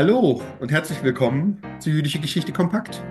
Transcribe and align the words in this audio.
Hallo 0.00 0.40
und 0.60 0.72
herzlich 0.72 1.02
willkommen 1.02 1.60
zu 1.78 1.90
Jüdische 1.90 2.20
Geschichte 2.20 2.54
Kompakt. 2.54 3.02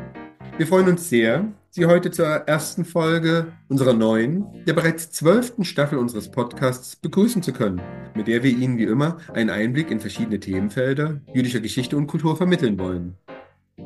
Wir 0.57 0.65
freuen 0.65 0.87
uns 0.87 1.07
sehr, 1.07 1.45
Sie 1.69 1.85
heute 1.85 2.09
zur 2.09 2.25
ersten 2.25 2.83
Folge 2.83 3.53
unserer 3.67 3.93
neuen, 3.93 4.65
der 4.65 4.73
bereits 4.73 5.11
zwölften 5.11 5.65
Staffel 5.65 5.99
unseres 5.99 6.31
Podcasts 6.31 6.95
begrüßen 6.95 7.43
zu 7.43 7.53
können, 7.53 7.79
mit 8.15 8.25
der 8.25 8.41
wir 8.41 8.49
Ihnen 8.49 8.79
wie 8.79 8.85
immer 8.85 9.19
einen 9.31 9.51
Einblick 9.51 9.91
in 9.91 9.99
verschiedene 9.99 10.39
Themenfelder 10.39 11.21
jüdischer 11.31 11.59
Geschichte 11.59 11.95
und 11.95 12.07
Kultur 12.07 12.35
vermitteln 12.35 12.79
wollen. 12.79 13.15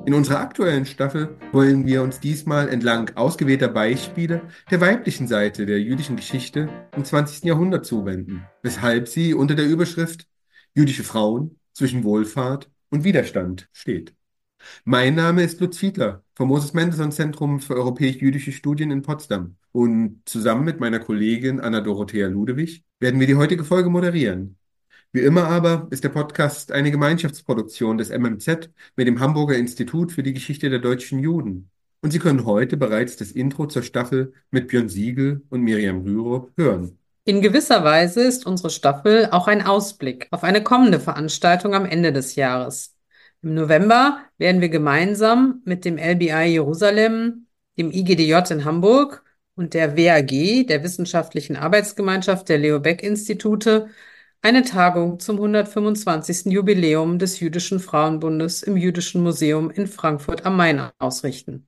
In 0.05 0.13
unserer 0.13 0.39
aktuellen 0.39 0.85
Staffel 0.85 1.35
wollen 1.51 1.85
wir 1.85 2.03
uns 2.03 2.21
diesmal 2.21 2.69
entlang 2.69 3.11
ausgewählter 3.17 3.67
Beispiele 3.67 4.43
der 4.71 4.79
weiblichen 4.79 5.27
Seite 5.27 5.65
der 5.65 5.81
jüdischen 5.81 6.15
Geschichte 6.15 6.69
im 6.95 7.03
20. 7.03 7.43
Jahrhundert 7.43 7.85
zuwenden, 7.85 8.47
weshalb 8.61 9.09
sie 9.09 9.33
unter 9.33 9.55
der 9.55 9.67
Überschrift 9.67 10.25
Jüdische 10.73 11.03
Frauen 11.03 11.59
zwischen 11.73 12.05
Wohlfahrt 12.05 12.69
und 12.93 13.03
Widerstand 13.03 13.67
steht. 13.73 14.13
Mein 14.85 15.15
Name 15.15 15.43
ist 15.43 15.59
Lutz 15.59 15.79
Fiedler 15.79 16.23
vom 16.35 16.49
Moses 16.49 16.73
Mendelssohn 16.73 17.11
Zentrum 17.11 17.59
für 17.59 17.75
europäisch-jüdische 17.75 18.51
Studien 18.51 18.91
in 18.91 19.01
Potsdam 19.01 19.55
und 19.71 20.21
zusammen 20.25 20.63
mit 20.63 20.79
meiner 20.79 20.99
Kollegin 20.99 21.59
Anna 21.59 21.81
Dorothea 21.81 22.27
Ludewig 22.27 22.83
werden 22.99 23.19
wir 23.19 23.25
die 23.25 23.35
heutige 23.35 23.63
Folge 23.63 23.89
moderieren. 23.89 24.57
Wie 25.11 25.21
immer 25.21 25.47
aber 25.47 25.87
ist 25.89 26.03
der 26.03 26.09
Podcast 26.09 26.71
eine 26.71 26.91
Gemeinschaftsproduktion 26.91 27.97
des 27.97 28.09
MMZ 28.09 28.69
mit 28.95 29.07
dem 29.07 29.19
Hamburger 29.19 29.57
Institut 29.57 30.11
für 30.11 30.21
die 30.21 30.33
Geschichte 30.33 30.69
der 30.69 30.79
deutschen 30.79 31.17
Juden. 31.17 31.71
Und 32.01 32.11
Sie 32.11 32.19
können 32.19 32.45
heute 32.45 32.77
bereits 32.77 33.17
das 33.17 33.31
Intro 33.31 33.65
zur 33.65 33.81
Staffel 33.81 34.33
mit 34.51 34.67
Björn 34.67 34.89
Siegel 34.89 35.41
und 35.49 35.61
Miriam 35.61 36.01
Rürup 36.03 36.51
hören. 36.57 36.99
In 37.25 37.41
gewisser 37.41 37.85
Weise 37.85 38.21
ist 38.21 38.45
unsere 38.45 38.69
Staffel 38.69 39.29
auch 39.31 39.47
ein 39.47 39.65
Ausblick 39.65 40.27
auf 40.31 40.43
eine 40.43 40.61
kommende 40.61 40.99
Veranstaltung 40.99 41.73
am 41.73 41.85
Ende 41.85 42.11
des 42.11 42.35
Jahres. 42.35 42.92
Im 43.43 43.55
November 43.55 44.19
werden 44.37 44.61
wir 44.61 44.69
gemeinsam 44.69 45.61
mit 45.65 45.83
dem 45.83 45.97
LBI 45.97 46.45
Jerusalem, 46.45 47.47
dem 47.77 47.91
IGDJ 47.91 48.35
in 48.51 48.63
Hamburg 48.63 49.25
und 49.55 49.73
der 49.73 49.97
WAG, 49.97 50.65
der 50.65 50.81
Wissenschaftlichen 50.81 51.57
Arbeitsgemeinschaft 51.57 52.47
der 52.47 52.57
Leo 52.57 52.79
Beck 52.79 53.03
Institute, 53.03 53.89
eine 54.41 54.63
Tagung 54.63 55.19
zum 55.19 55.35
125. 55.35 56.53
Jubiläum 56.53 57.19
des 57.19 57.41
Jüdischen 57.41 57.81
Frauenbundes 57.81 58.63
im 58.63 58.77
Jüdischen 58.77 59.21
Museum 59.21 59.69
in 59.69 59.87
Frankfurt 59.87 60.45
am 60.45 60.55
Main 60.55 60.89
ausrichten. 60.97 61.67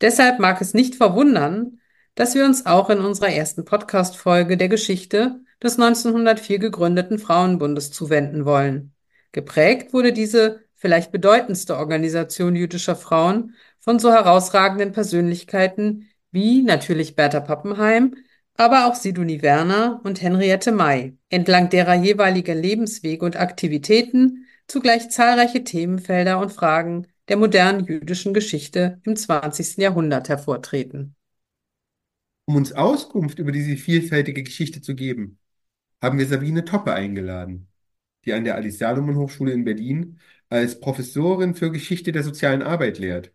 Deshalb 0.00 0.38
mag 0.38 0.60
es 0.60 0.74
nicht 0.74 0.94
verwundern, 0.94 1.80
dass 2.14 2.36
wir 2.36 2.44
uns 2.44 2.66
auch 2.66 2.88
in 2.88 3.00
unserer 3.00 3.30
ersten 3.30 3.64
Podcast-Folge 3.64 4.56
der 4.56 4.68
Geschichte 4.68 5.40
des 5.60 5.76
1904 5.76 6.60
gegründeten 6.60 7.18
Frauenbundes 7.18 7.90
zuwenden 7.90 8.44
wollen. 8.44 8.94
Geprägt 9.32 9.92
wurde 9.92 10.12
diese 10.12 10.63
vielleicht 10.84 11.12
bedeutendste 11.12 11.78
Organisation 11.78 12.54
jüdischer 12.54 12.94
Frauen 12.94 13.54
von 13.80 13.98
so 13.98 14.12
herausragenden 14.12 14.92
Persönlichkeiten 14.92 16.10
wie 16.30 16.60
natürlich 16.62 17.16
Bertha 17.16 17.40
Pappenheim, 17.40 18.14
aber 18.58 18.86
auch 18.86 18.94
Sidoni 18.94 19.40
Werner 19.40 20.02
und 20.04 20.20
Henriette 20.20 20.72
May, 20.72 21.16
entlang 21.30 21.70
derer 21.70 21.94
jeweilige 21.94 22.52
Lebenswege 22.52 23.24
und 23.24 23.36
Aktivitäten 23.36 24.44
zugleich 24.66 25.08
zahlreiche 25.08 25.64
Themenfelder 25.64 26.38
und 26.38 26.52
Fragen 26.52 27.06
der 27.28 27.38
modernen 27.38 27.86
jüdischen 27.86 28.34
Geschichte 28.34 29.00
im 29.04 29.16
20. 29.16 29.80
Jahrhundert 29.80 30.28
hervortreten. 30.28 31.16
Um 32.44 32.56
uns 32.56 32.72
Auskunft 32.72 33.38
über 33.38 33.52
diese 33.52 33.78
vielfältige 33.78 34.42
Geschichte 34.42 34.82
zu 34.82 34.94
geben, 34.94 35.38
haben 36.02 36.18
wir 36.18 36.26
Sabine 36.26 36.64
Toppe 36.66 36.92
eingeladen, 36.92 37.68
die 38.24 38.32
an 38.34 38.44
der 38.44 38.56
Alice 38.56 38.78
Salomon 38.78 39.16
Hochschule 39.16 39.52
in 39.52 39.64
Berlin 39.64 40.20
als 40.48 40.80
Professorin 40.80 41.54
für 41.54 41.70
Geschichte 41.72 42.12
der 42.12 42.22
sozialen 42.22 42.62
Arbeit 42.62 42.98
lehrt 42.98 43.32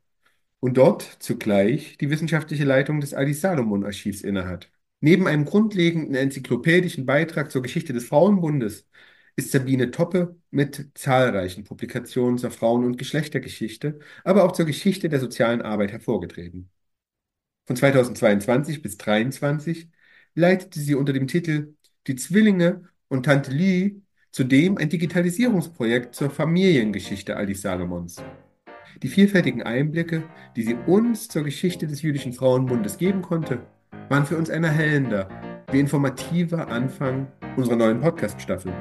und 0.60 0.78
dort 0.78 1.04
zugleich 1.20 1.98
die 1.98 2.10
wissenschaftliche 2.10 2.66
Leitung 2.66 3.02
des 3.02 3.14
Alice 3.14 3.42
Salomon 3.42 3.86
Archivs 3.86 4.22
innehat. 4.22 4.72
Neben 5.02 5.28
einem 5.28 5.46
grundlegenden 5.46 6.16
enzyklopädischen 6.16 7.06
Beitrag 7.06 7.52
zur 7.52 7.62
Geschichte 7.62 7.94
des 7.94 8.06
Frauenbundes 8.06 8.88
ist 9.36 9.52
Sabine 9.52 9.92
Toppe 9.92 10.38
mit 10.52 10.90
zahlreichen 10.96 11.64
Publikationen 11.64 12.38
zur 12.38 12.52
Frauen- 12.52 12.86
und 12.86 12.98
Geschlechtergeschichte, 12.98 14.00
aber 14.24 14.44
auch 14.44 14.52
zur 14.52 14.66
Geschichte 14.66 15.10
der 15.10 15.20
sozialen 15.20 15.62
Arbeit 15.62 15.92
hervorgetreten. 15.92 16.70
Von 17.66 17.76
2022 17.76 18.82
bis 18.82 18.98
2023 18.98 19.90
leitete 20.36 20.80
sie 20.80 20.96
unter 20.96 21.14
dem 21.14 21.28
Titel 21.28 21.76
Die 22.08 22.16
Zwillinge 22.16 22.90
und 23.08 23.24
Tante 23.26 23.52
Lee 23.52 24.02
zudem 24.32 24.78
ein 24.78 24.90
Digitalisierungsprojekt 24.90 26.16
zur 26.16 26.30
Familiengeschichte 26.30 27.36
Alice 27.36 27.62
Salomons. 27.62 28.18
Die 29.02 29.08
vielfältigen 29.08 29.64
Einblicke, 29.64 30.24
die 30.56 30.64
sie 30.64 30.76
uns 30.88 31.28
zur 31.28 31.44
Geschichte 31.44 31.88
des 31.88 32.02
jüdischen 32.02 32.34
Frauenbundes 32.34 32.98
geben 32.98 33.22
konnte, 33.22 33.60
waren 34.10 34.26
für 34.26 34.38
uns 34.38 34.50
ein 34.50 34.64
erhellender, 34.64 35.30
wie 35.72 35.80
informativer 35.80 36.68
Anfang 36.70 37.28
unserer 37.56 37.76
neuen 37.76 38.02
Podcast-Staffel. 38.02 38.74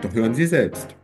Doch 0.00 0.12
hören 0.12 0.34
Sie 0.34 0.46
selbst. 0.46 0.96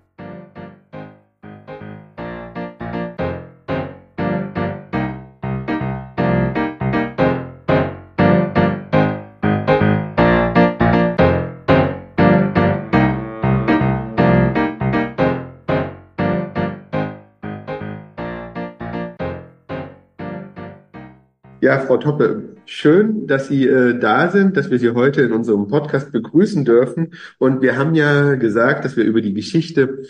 Ja, 21.71 21.79
Frau 21.79 21.99
Toppe, 21.99 22.57
schön, 22.67 23.29
dass 23.29 23.47
Sie 23.47 23.65
äh, 23.65 23.97
da 23.97 24.29
sind, 24.29 24.57
dass 24.57 24.73
wir 24.73 24.81
Sie 24.81 24.91
heute 24.91 25.23
in 25.23 25.31
unserem 25.31 25.69
Podcast 25.69 26.11
begrüßen 26.11 26.65
dürfen. 26.65 27.13
Und 27.39 27.63
wir 27.63 27.77
haben 27.77 27.95
ja 27.95 28.35
gesagt, 28.35 28.85
dass 28.85 28.97
wir 28.97 29.05
über 29.05 29.21
die 29.21 29.35
Geschichte 29.35 30.03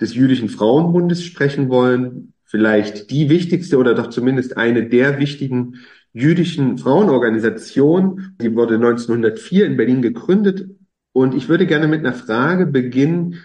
des 0.00 0.14
jüdischen 0.14 0.48
Frauenbundes 0.48 1.24
sprechen 1.24 1.68
wollen. 1.68 2.32
Vielleicht 2.44 3.10
die 3.10 3.28
wichtigste 3.28 3.78
oder 3.78 3.96
doch 3.96 4.10
zumindest 4.10 4.56
eine 4.56 4.88
der 4.88 5.18
wichtigen 5.18 5.78
jüdischen 6.12 6.78
Frauenorganisationen. 6.78 8.36
Die 8.40 8.54
wurde 8.54 8.76
1904 8.76 9.66
in 9.66 9.76
Berlin 9.76 10.02
gegründet. 10.02 10.68
Und 11.10 11.34
ich 11.34 11.48
würde 11.48 11.66
gerne 11.66 11.88
mit 11.88 12.06
einer 12.06 12.14
Frage 12.14 12.66
beginnen, 12.66 13.40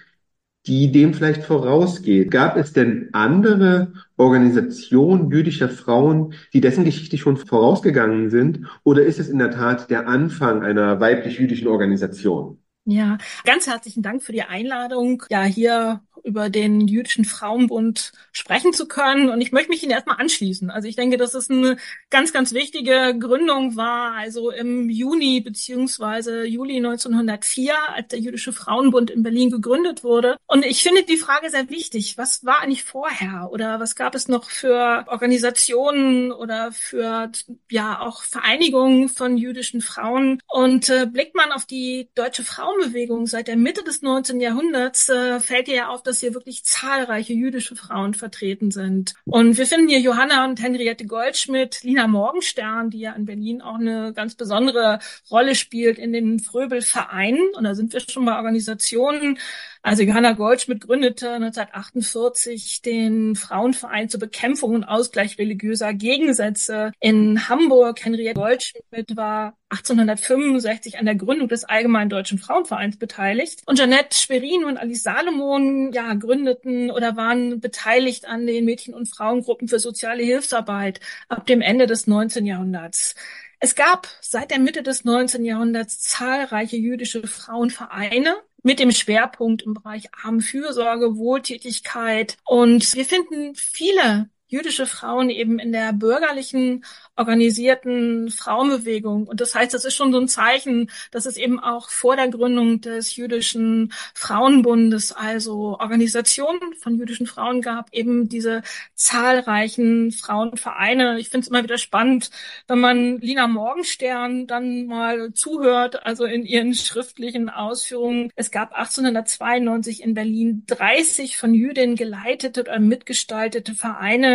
die 0.68 0.92
dem 0.92 1.14
vielleicht 1.14 1.44
vorausgeht. 1.44 2.32
Gab 2.32 2.58
es 2.58 2.74
denn 2.74 3.10
andere 3.14 3.94
Organisationen 4.18 5.30
jüdischer 5.30 5.70
Frauen, 5.70 6.34
die 6.54 6.62
dessen 6.62 6.86
Geschichte 6.86 7.18
schon 7.18 7.38
vorausgegangen 7.38 8.30
sind? 8.30 8.62
Oder 8.84 9.04
ist 9.04 9.20
es 9.20 9.30
in 9.30 9.40
der 9.40 9.52
Tat 9.52 9.90
der 9.90 10.08
Anfang 10.08 10.64
einer 10.64 11.00
weiblich-jüdischen 11.00 11.68
Organisation? 11.68 12.60
Ja, 12.86 13.18
ganz 13.46 13.66
herzlichen 13.68 14.04
Dank 14.04 14.22
für 14.22 14.32
die 14.32 14.44
Einladung, 14.44 15.24
ja, 15.30 15.44
hier 15.44 16.02
über 16.26 16.50
den 16.50 16.88
Jüdischen 16.88 17.24
Frauenbund 17.24 18.12
sprechen 18.32 18.74
zu 18.74 18.88
können. 18.88 19.30
Und 19.30 19.42
ich 19.42 19.52
möchte 19.52 19.70
mich 19.70 19.84
Ihnen 19.84 19.92
erstmal 19.92 20.18
anschließen. 20.18 20.72
Also 20.72 20.88
ich 20.88 20.96
denke, 20.96 21.18
dass 21.18 21.36
es 21.36 21.50
eine 21.50 21.78
ganz, 22.10 22.34
ganz 22.34 22.54
wichtige 22.54 23.16
Gründung 23.18 23.76
war. 23.76 24.14
Also 24.14 24.50
im 24.50 24.90
Juni 24.90 25.40
beziehungsweise 25.42 26.46
Juli 26.46 26.78
1904, 26.78 27.74
als 27.94 28.08
der 28.08 28.20
Jüdische 28.20 28.54
Frauenbund 28.54 29.12
in 29.12 29.22
Berlin 29.22 29.52
gegründet 29.52 30.04
wurde. 30.04 30.38
Und 30.48 30.66
ich 30.66 30.82
finde 30.82 31.04
die 31.04 31.18
Frage 31.18 31.50
sehr 31.50 31.70
wichtig. 31.70 32.18
Was 32.18 32.44
war 32.44 32.62
eigentlich 32.62 32.84
vorher? 32.84 33.50
Oder 33.52 33.80
was 33.80 33.96
gab 33.96 34.16
es 34.16 34.28
noch 34.28 34.50
für 34.50 35.06
Organisationen 35.08 36.32
oder 36.32 36.72
für, 36.72 37.32
ja, 37.70 38.00
auch 38.00 38.24
Vereinigungen 38.24 39.10
von 39.10 39.38
jüdischen 39.38 39.82
Frauen? 39.82 40.42
Und 40.48 40.90
äh, 40.90 41.06
blickt 41.06 41.36
man 41.36 41.52
auf 41.52 41.66
die 41.66 42.10
deutsche 42.16 42.44
Frauenbewegung 42.44 43.28
seit 43.28 43.48
der 43.48 43.58
Mitte 43.58 43.84
des 43.84 44.02
19. 44.02 44.42
Jahrhunderts, 44.42 45.10
äh, 45.10 45.40
fällt 45.40 45.68
ihr 45.68 45.76
ja 45.76 45.88
auf, 45.90 46.02
dass 46.02 46.15
dass 46.16 46.22
hier 46.22 46.34
wirklich 46.34 46.64
zahlreiche 46.64 47.34
jüdische 47.34 47.76
Frauen 47.76 48.14
vertreten 48.14 48.72
sind. 48.72 49.16
Und 49.26 49.58
wir 49.58 49.68
finden 49.68 49.90
hier 49.90 50.00
Johanna 50.00 50.46
und 50.46 50.62
Henriette 50.62 51.06
Goldschmidt, 51.06 51.84
Lina 51.84 52.08
Morgenstern, 52.08 52.90
die 52.90 53.00
ja 53.00 53.12
in 53.12 53.26
Berlin 53.26 53.62
auch 53.62 53.76
eine 53.76 54.14
ganz 54.14 54.36
besondere 54.36 55.00
Rolle 55.30 55.56
spielt 55.56 56.00
in 56.00 56.14
den 56.14 56.40
Fröbel-Vereinen. 56.40 57.50
Und 57.58 57.66
da 57.66 57.76
sind 57.76 57.92
wir 57.92 58.00
schon 58.00 58.24
bei 58.24 58.38
Organisationen, 58.38 59.40
also 59.86 60.02
Johanna 60.02 60.32
Goldschmidt 60.32 60.82
gründete 60.82 61.30
1948 61.34 62.82
den 62.82 63.36
Frauenverein 63.36 64.10
zur 64.10 64.20
Bekämpfung 64.20 64.74
und 64.74 64.84
Ausgleich 64.84 65.38
religiöser 65.38 65.94
Gegensätze 65.94 66.92
in 67.00 67.48
Hamburg. 67.50 68.04
Henriette 68.04 68.34
Goldschmidt 68.34 69.16
war 69.16 69.56
1865 69.70 70.98
an 70.98 71.06
der 71.06 71.14
Gründung 71.14 71.50
des 71.50 71.66
Allgemeinen 71.66 72.10
Deutschen 72.10 72.40
Frauenvereins 72.40 72.98
beteiligt. 72.98 73.62
Und 73.68 73.78
Janette 73.78 74.16
Schwerin 74.16 74.64
und 74.66 74.78
Alice 74.78 75.04
Salomon 75.04 75.92
ja, 75.94 76.16
gründeten 76.16 76.90
oder 76.90 77.16
waren 77.16 77.60
beteiligt 77.60 78.26
an 78.26 78.48
den 78.48 78.66
Mädchen- 78.66 78.96
und 78.96 79.06
Frauengruppen 79.06 79.68
für 79.68 79.78
soziale 79.78 80.24
Hilfsarbeit 80.24 81.00
ab 81.30 81.46
dem 81.46 81.62
Ende 81.62 81.86
des 81.86 82.08
19. 82.08 82.48
Jahrhunderts. 82.48 83.14
Es 83.60 83.76
gab 83.76 84.08
seit 84.20 84.50
der 84.50 84.60
Mitte 84.60 84.82
des 84.82 85.06
19. 85.06 85.46
Jahrhunderts 85.46 86.00
zahlreiche 86.00 86.78
jüdische 86.78 87.28
Frauenvereine 87.28 88.36
mit 88.66 88.80
dem 88.80 88.92
Schwerpunkt 88.92 89.62
im 89.62 89.76
Bereich 89.76 90.10
Armenfürsorge, 90.24 91.18
Wohltätigkeit. 91.18 92.38
Und 92.46 92.96
wir 92.96 93.06
finden 93.06 93.54
viele 93.54 94.30
jüdische 94.48 94.86
Frauen 94.86 95.30
eben 95.30 95.60
in 95.60 95.72
der 95.72 95.94
bürgerlichen 95.94 96.86
organisierten 97.16 98.30
Frauenbewegung. 98.30 99.28
Und 99.28 99.42
das 99.42 99.56
heißt, 99.56 99.74
das 99.74 99.86
ist 99.86 99.96
schon 99.96 100.12
so 100.12 100.20
ein 100.20 100.28
Zeichen, 100.28 100.92
dass 101.12 101.26
es 101.26 101.38
eben 101.38 101.60
auch 101.60 101.90
vor 101.90 102.16
der 102.16 102.28
Gründung 102.30 102.82
des 102.82 103.16
jüdischen 103.16 103.94
Frauenbundes, 104.14 105.12
also 105.14 105.78
Organisationen 105.80 106.74
von 106.76 106.98
jüdischen 106.98 107.26
Frauen 107.26 107.62
gab, 107.62 107.94
eben 107.94 108.30
diese 108.30 108.62
zahlreichen 108.94 110.12
Frauenvereine. 110.12 111.20
Ich 111.20 111.30
finde 111.30 111.46
es 111.46 111.50
immer 111.50 111.64
wieder 111.64 111.78
spannend, 111.78 112.30
wenn 112.68 112.80
man 112.80 113.20
Lina 113.20 113.48
Morgenstern 113.48 114.48
dann 114.48 114.86
mal 114.86 115.34
zuhört, 115.34 116.06
also 116.06 116.26
in 116.26 116.46
ihren 116.46 116.74
schriftlichen 116.74 117.50
Ausführungen. 117.50 118.32
Es 118.36 118.52
gab 118.52 118.74
1892 118.74 120.04
in 120.04 120.14
Berlin 120.14 120.64
30 120.68 121.38
von 121.38 121.54
Jüdinnen 121.54 121.96
geleitete 121.96 122.62
oder 122.62 122.80
mitgestaltete 122.80 123.74
Vereine, 123.74 124.35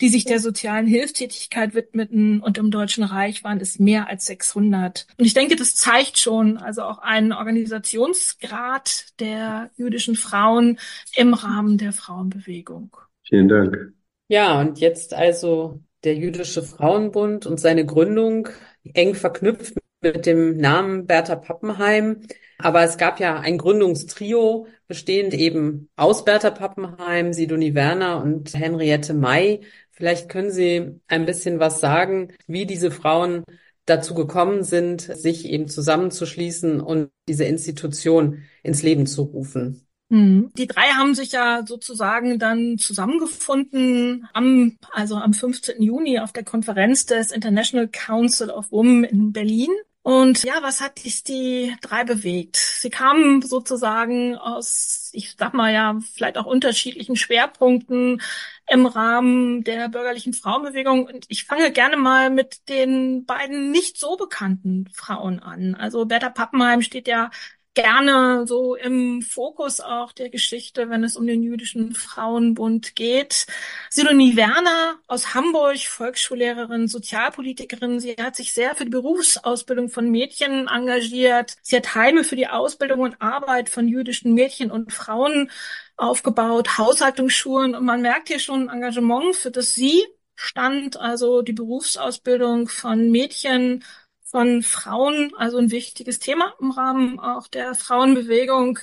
die 0.00 0.08
sich 0.08 0.24
der 0.24 0.38
sozialen 0.40 0.86
Hilfstätigkeit 0.86 1.74
widmeten 1.74 2.40
und 2.40 2.58
im 2.58 2.70
Deutschen 2.70 3.04
Reich 3.04 3.44
waren 3.44 3.60
es 3.60 3.78
mehr 3.78 4.08
als 4.08 4.26
600. 4.26 5.06
Und 5.18 5.24
ich 5.24 5.34
denke, 5.34 5.56
das 5.56 5.74
zeigt 5.74 6.18
schon 6.18 6.56
also 6.56 6.82
auch 6.82 6.98
einen 6.98 7.32
Organisationsgrad 7.32 9.18
der 9.20 9.70
jüdischen 9.76 10.14
Frauen 10.14 10.78
im 11.16 11.34
Rahmen 11.34 11.78
der 11.78 11.92
Frauenbewegung. 11.92 12.96
Vielen 13.26 13.48
Dank. 13.48 13.92
Ja, 14.28 14.60
und 14.60 14.78
jetzt 14.78 15.12
also 15.12 15.80
der 16.04 16.14
Jüdische 16.14 16.62
Frauenbund 16.62 17.46
und 17.46 17.60
seine 17.60 17.84
Gründung 17.84 18.48
eng 18.94 19.14
verknüpft 19.14 19.74
mit 20.00 20.24
dem 20.24 20.56
Namen 20.56 21.06
Bertha 21.06 21.36
Pappenheim. 21.36 22.22
Aber 22.62 22.82
es 22.82 22.98
gab 22.98 23.20
ja 23.20 23.38
ein 23.40 23.58
Gründungstrio, 23.58 24.66
bestehend 24.86 25.34
eben 25.34 25.88
aus 25.96 26.24
Bertha 26.24 26.50
Pappenheim, 26.50 27.32
Sidonie 27.32 27.74
Werner 27.74 28.22
und 28.22 28.54
Henriette 28.54 29.14
May. 29.14 29.60
Vielleicht 29.90 30.28
können 30.28 30.50
Sie 30.50 31.00
ein 31.08 31.26
bisschen 31.26 31.60
was 31.60 31.80
sagen, 31.80 32.32
wie 32.46 32.66
diese 32.66 32.90
Frauen 32.90 33.44
dazu 33.86 34.14
gekommen 34.14 34.62
sind, 34.62 35.02
sich 35.02 35.46
eben 35.46 35.68
zusammenzuschließen 35.68 36.80
und 36.80 37.10
diese 37.28 37.44
Institution 37.44 38.42
ins 38.62 38.82
Leben 38.82 39.06
zu 39.06 39.22
rufen. 39.22 39.86
Mhm. 40.10 40.50
Die 40.56 40.66
drei 40.66 40.88
haben 40.98 41.14
sich 41.14 41.32
ja 41.32 41.64
sozusagen 41.66 42.38
dann 42.38 42.78
zusammengefunden 42.78 44.28
am, 44.32 44.76
also 44.92 45.16
am 45.16 45.32
15. 45.32 45.82
Juni 45.82 46.18
auf 46.18 46.32
der 46.32 46.44
Konferenz 46.44 47.06
des 47.06 47.30
International 47.30 47.88
Council 47.88 48.50
of 48.50 48.70
Women 48.72 49.04
in 49.04 49.32
Berlin. 49.32 49.70
Und 50.02 50.44
ja, 50.44 50.62
was 50.62 50.80
hat 50.80 51.04
die 51.04 51.76
drei 51.82 52.04
bewegt? 52.04 52.56
Sie 52.56 52.88
kamen 52.88 53.42
sozusagen 53.42 54.34
aus, 54.36 55.10
ich 55.12 55.34
sag 55.38 55.52
mal 55.52 55.72
ja, 55.72 55.98
vielleicht 56.14 56.38
auch 56.38 56.46
unterschiedlichen 56.46 57.16
Schwerpunkten 57.16 58.22
im 58.66 58.86
Rahmen 58.86 59.62
der 59.62 59.88
bürgerlichen 59.90 60.32
Frauenbewegung. 60.32 61.04
Und 61.06 61.26
ich 61.28 61.44
fange 61.44 61.70
gerne 61.70 61.98
mal 61.98 62.30
mit 62.30 62.68
den 62.70 63.26
beiden 63.26 63.72
nicht 63.72 63.98
so 63.98 64.16
bekannten 64.16 64.88
Frauen 64.94 65.38
an. 65.40 65.74
Also 65.74 66.06
Bertha 66.06 66.30
Pappenheim 66.30 66.80
steht 66.80 67.06
ja 67.06 67.30
gerne 67.74 68.46
so 68.46 68.74
im 68.74 69.22
Fokus 69.22 69.80
auch 69.80 70.12
der 70.12 70.28
Geschichte, 70.30 70.90
wenn 70.90 71.04
es 71.04 71.16
um 71.16 71.26
den 71.26 71.42
jüdischen 71.42 71.94
Frauenbund 71.94 72.96
geht. 72.96 73.46
Sidonie 73.90 74.36
Werner 74.36 74.98
aus 75.06 75.34
Hamburg, 75.34 75.78
Volksschullehrerin, 75.78 76.88
Sozialpolitikerin. 76.88 78.00
Sie 78.00 78.16
hat 78.16 78.36
sich 78.36 78.52
sehr 78.52 78.74
für 78.74 78.84
die 78.84 78.90
Berufsausbildung 78.90 79.88
von 79.88 80.10
Mädchen 80.10 80.68
engagiert. 80.68 81.56
Sie 81.62 81.76
hat 81.76 81.94
Heime 81.94 82.24
für 82.24 82.36
die 82.36 82.48
Ausbildung 82.48 83.00
und 83.00 83.22
Arbeit 83.22 83.68
von 83.68 83.86
jüdischen 83.88 84.34
Mädchen 84.34 84.70
und 84.70 84.92
Frauen 84.92 85.50
aufgebaut, 85.96 86.78
Haushaltungsschulen. 86.78 87.74
Und 87.74 87.84
man 87.84 88.02
merkt 88.02 88.28
hier 88.28 88.40
schon 88.40 88.68
Engagement, 88.68 89.36
für 89.36 89.50
das 89.50 89.74
sie 89.74 90.04
stand, 90.34 90.96
also 90.98 91.42
die 91.42 91.52
Berufsausbildung 91.52 92.68
von 92.68 93.10
Mädchen 93.10 93.84
von 94.30 94.62
Frauen, 94.62 95.32
also 95.36 95.58
ein 95.58 95.70
wichtiges 95.70 96.20
Thema 96.20 96.54
im 96.60 96.70
Rahmen 96.70 97.18
auch 97.18 97.48
der 97.48 97.74
Frauenbewegung. 97.74 98.78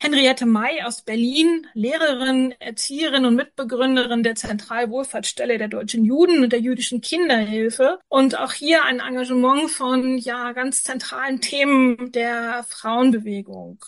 Henriette 0.00 0.46
May 0.46 0.82
aus 0.82 1.02
Berlin, 1.02 1.66
Lehrerin, 1.74 2.54
Erzieherin 2.58 3.24
und 3.24 3.36
Mitbegründerin 3.36 4.22
der 4.22 4.34
Zentralwohlfahrtsstelle 4.34 5.58
der 5.58 5.68
deutschen 5.68 6.04
Juden 6.04 6.42
und 6.42 6.52
der 6.52 6.60
jüdischen 6.60 7.00
Kinderhilfe. 7.00 7.98
Und 8.08 8.38
auch 8.38 8.52
hier 8.52 8.84
ein 8.84 9.00
Engagement 9.00 9.70
von 9.70 10.18
ja 10.18 10.52
ganz 10.52 10.82
zentralen 10.82 11.40
Themen 11.40 12.12
der 12.12 12.64
Frauenbewegung. 12.68 13.84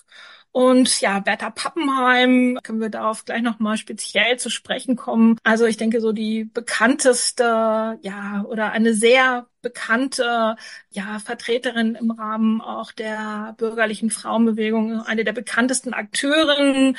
Und 0.52 1.00
ja, 1.00 1.20
Bertha 1.20 1.50
Pappenheim, 1.50 2.58
können 2.64 2.81
wir 2.81 2.88
darauf 2.88 3.25
gleich 3.25 3.43
nochmal 3.43 3.76
speziell 3.76 4.37
zu 4.38 4.50
sprechen 4.50 4.97
kommen. 4.97 5.37
Also 5.44 5.64
ich 5.67 5.76
denke, 5.76 6.00
so 6.00 6.12
die 6.12 6.44
bekannteste, 6.44 7.99
ja, 8.02 8.44
oder 8.49 8.73
eine 8.73 8.93
sehr 8.94 9.47
bekannte, 9.62 10.56
ja, 10.91 11.20
Vertreterin 11.20 11.94
im 11.94 12.11
Rahmen 12.11 12.61
auch 12.61 12.91
der 12.91 13.55
bürgerlichen 13.58 14.11
Frauenbewegung, 14.11 15.02
eine 15.02 15.23
der 15.25 15.32
bekanntesten 15.32 15.94
Akteurinnen 15.94 16.97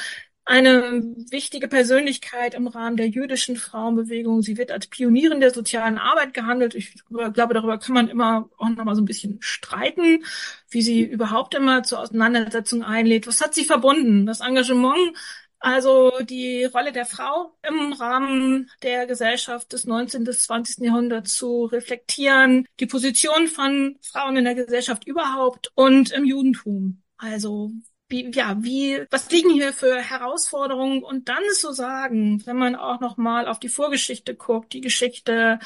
eine 0.52 1.02
wichtige 1.30 1.70
Persönlichkeit 1.70 2.56
im 2.56 2.68
Rahmen 2.68 2.98
der 2.98 3.08
jüdischen 3.08 3.56
Frauenbewegung. 3.56 4.42
Sie 4.42 4.58
wird 4.58 4.70
als 4.70 4.88
Pionierin 4.88 5.40
der 5.40 5.52
sozialen 5.52 5.98
Arbeit 5.98 6.34
gehandelt. 6.34 6.76
Ich 6.76 6.94
glaube, 7.06 7.54
darüber 7.54 7.78
kann 7.78 7.96
man 7.96 8.10
immer 8.10 8.50
auch 8.58 8.68
noch 8.68 8.84
mal 8.84 8.96
so 8.96 9.02
ein 9.02 9.06
bisschen 9.06 9.38
streiten, 9.42 10.26
wie 10.70 10.82
sie 10.82 11.04
überhaupt 11.04 11.56
immer 11.56 11.84
zur 11.84 12.00
Auseinandersetzung 12.00 12.84
einlädt. 12.84 13.28
Was 13.28 13.40
hat 13.40 13.54
sie 13.54 13.64
verbunden? 13.64 14.26
Das 14.26 14.42
Engagement 14.42 15.16
also 15.64 16.12
die 16.24 16.64
Rolle 16.66 16.92
der 16.92 17.06
Frau 17.06 17.56
im 17.62 17.94
Rahmen 17.94 18.72
der 18.82 19.06
Gesellschaft 19.06 19.72
des 19.74 19.86
19. 19.86 20.24
bis 20.24 20.44
20. 20.46 20.84
Jahrhunderts 20.86 21.36
zu 21.36 21.66
reflektieren, 21.66 22.66
die 22.80 22.88
Position 22.88 23.48
von 23.48 23.96
Frauen 24.02 24.38
in 24.38 24.46
der 24.46 24.56
Gesellschaft 24.56 25.06
überhaupt 25.06 25.72
und 25.76 26.12
im 26.12 26.26
Judentum. 26.26 27.04
Also 27.18 27.72
wie, 28.12 28.30
ja, 28.32 28.58
wie, 28.60 29.06
was 29.10 29.32
liegen 29.32 29.52
hier 29.52 29.74
für 29.74 29.98
Herausforderungen? 29.98 31.04
Und 31.04 31.30
dann 31.30 31.44
zu 31.54 31.72
sagen, 31.72 32.46
wenn 32.46 32.58
man 32.58 32.76
auch 32.76 33.00
noch 33.00 33.18
mal 33.18 33.48
auf 33.48 33.60
die 33.60 33.70
Vorgeschichte 33.70 34.36
guckt, 34.36 34.74
die 34.74 34.82
Geschichte 34.82 35.60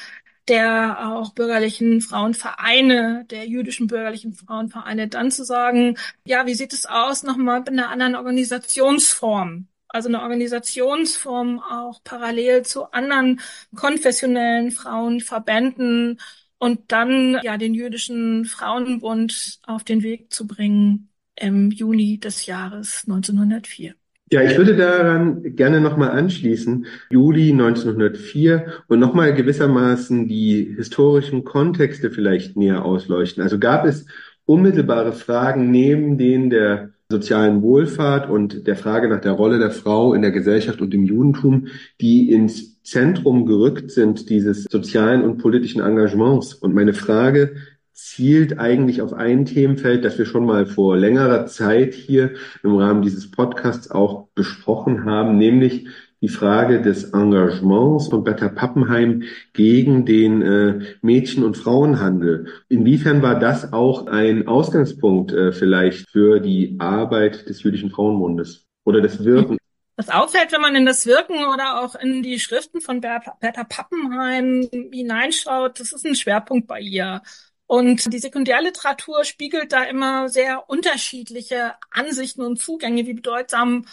der 0.47 1.07
auch 1.09 1.33
bürgerlichen 1.33 2.01
Frauenvereine, 2.01 3.25
der 3.31 3.47
jüdischen 3.47 3.87
bürgerlichen 3.87 4.33
Frauenvereine, 4.33 5.07
dann 5.07 5.31
zu 5.31 5.43
sagen, 5.43 5.97
ja, 6.23 6.45
wie 6.45 6.53
sieht 6.53 6.71
es 6.73 6.85
aus 6.85 7.23
nochmal 7.23 7.59
mit 7.61 7.69
einer 7.69 7.89
anderen 7.89 8.15
Organisationsform? 8.15 9.67
Also 9.87 10.09
eine 10.09 10.21
Organisationsform 10.21 11.59
auch 11.59 12.01
parallel 12.03 12.63
zu 12.63 12.91
anderen 12.91 13.41
konfessionellen 13.75 14.71
Frauenverbänden 14.71 16.19
und 16.59 16.91
dann 16.91 17.39
ja 17.43 17.57
den 17.57 17.73
jüdischen 17.73 18.45
Frauenbund 18.45 19.59
auf 19.65 19.83
den 19.83 20.03
Weg 20.03 20.31
zu 20.31 20.47
bringen 20.47 21.09
im 21.39 21.71
Juni 21.71 22.19
des 22.19 22.45
Jahres 22.45 23.03
1904. 23.07 23.93
Ja, 24.31 24.41
ich 24.41 24.57
würde 24.57 24.75
daran 24.75 25.55
gerne 25.55 25.79
nochmal 25.79 26.09
anschließen, 26.09 26.87
Juli 27.11 27.51
1904 27.51 28.65
und 28.87 28.99
nochmal 28.99 29.35
gewissermaßen 29.35 30.27
die 30.27 30.73
historischen 30.75 31.43
Kontexte 31.43 32.09
vielleicht 32.09 32.57
näher 32.57 32.83
ausleuchten. 32.83 33.43
Also 33.43 33.59
gab 33.59 33.85
es 33.85 34.07
unmittelbare 34.45 35.13
Fragen 35.13 35.69
neben 35.69 36.17
denen 36.17 36.49
der 36.49 36.89
sozialen 37.07 37.61
Wohlfahrt 37.61 38.27
und 38.27 38.65
der 38.65 38.75
Frage 38.75 39.09
nach 39.09 39.21
der 39.21 39.33
Rolle 39.33 39.59
der 39.59 39.69
Frau 39.69 40.15
in 40.15 40.23
der 40.23 40.31
Gesellschaft 40.31 40.81
und 40.81 40.91
im 40.95 41.03
Judentum, 41.03 41.67
die 42.01 42.31
ins 42.31 42.81
Zentrum 42.81 43.45
gerückt 43.45 43.91
sind 43.91 44.29
dieses 44.29 44.63
sozialen 44.63 45.23
und 45.23 45.37
politischen 45.37 45.81
Engagements. 45.81 46.55
Und 46.55 46.73
meine 46.73 46.93
Frage 46.93 47.55
zielt 47.95 48.59
eigentlich 48.59 49.01
auf 49.01 49.13
ein 49.13 49.45
Themenfeld, 49.45 50.03
das 50.03 50.17
wir 50.17 50.25
schon 50.25 50.45
mal 50.45 50.65
vor 50.65 50.97
längerer 50.97 51.45
Zeit 51.45 51.93
hier 51.93 52.33
im 52.61 52.75
Rahmen 52.75 53.01
dieses 53.01 53.31
Podcasts 53.31 53.89
auch 53.89 54.27
besprochen 54.35 55.05
haben, 55.05 55.37
nämlich 55.37 55.87
die 56.19 56.27
Frage 56.27 56.81
des 56.81 57.13
Engagements 57.13 58.09
von 58.09 58.25
Bertha 58.25 58.49
Pappenheim 58.49 59.23
gegen 59.53 60.05
den 60.05 60.41
äh, 60.41 60.79
Mädchen- 61.01 61.45
und 61.45 61.55
Frauenhandel. 61.55 62.47
Inwiefern 62.67 63.21
war 63.21 63.39
das 63.39 63.71
auch 63.71 64.07
ein 64.07 64.47
Ausgangspunkt 64.47 65.31
äh, 65.31 65.53
vielleicht 65.53 66.09
für 66.09 66.41
die 66.41 66.75
Arbeit 66.79 67.47
des 67.47 67.63
Jüdischen 67.63 67.91
Frauenbundes 67.91 68.65
oder 68.83 68.99
des 68.99 69.23
Wirken? 69.23 69.57
Was 69.95 70.09
auffällt, 70.09 70.51
wenn 70.51 70.61
man 70.61 70.75
in 70.75 70.85
das 70.85 71.05
Wirken 71.05 71.45
oder 71.45 71.81
auch 71.81 71.95
in 71.95 72.21
die 72.21 72.39
Schriften 72.39 72.81
von 72.81 72.99
Bertha, 72.99 73.37
Bertha 73.39 73.63
Pappenheim 73.63 74.67
hineinschaut, 74.91 75.79
das 75.79 75.93
ist 75.93 76.05
ein 76.05 76.15
Schwerpunkt 76.15 76.67
bei 76.67 76.81
ihr. 76.81 77.21
Und 77.67 78.13
die 78.13 78.19
Sekundärliteratur 78.19 79.23
spiegelt 79.23 79.71
da 79.71 79.83
immer 79.83 80.29
sehr 80.29 80.69
unterschiedliche 80.69 81.73
Ansichten 81.91 82.43
und 82.43 82.57
Zugänge, 82.57 83.05
wie 83.07 83.13
bedeutsam 83.13 83.85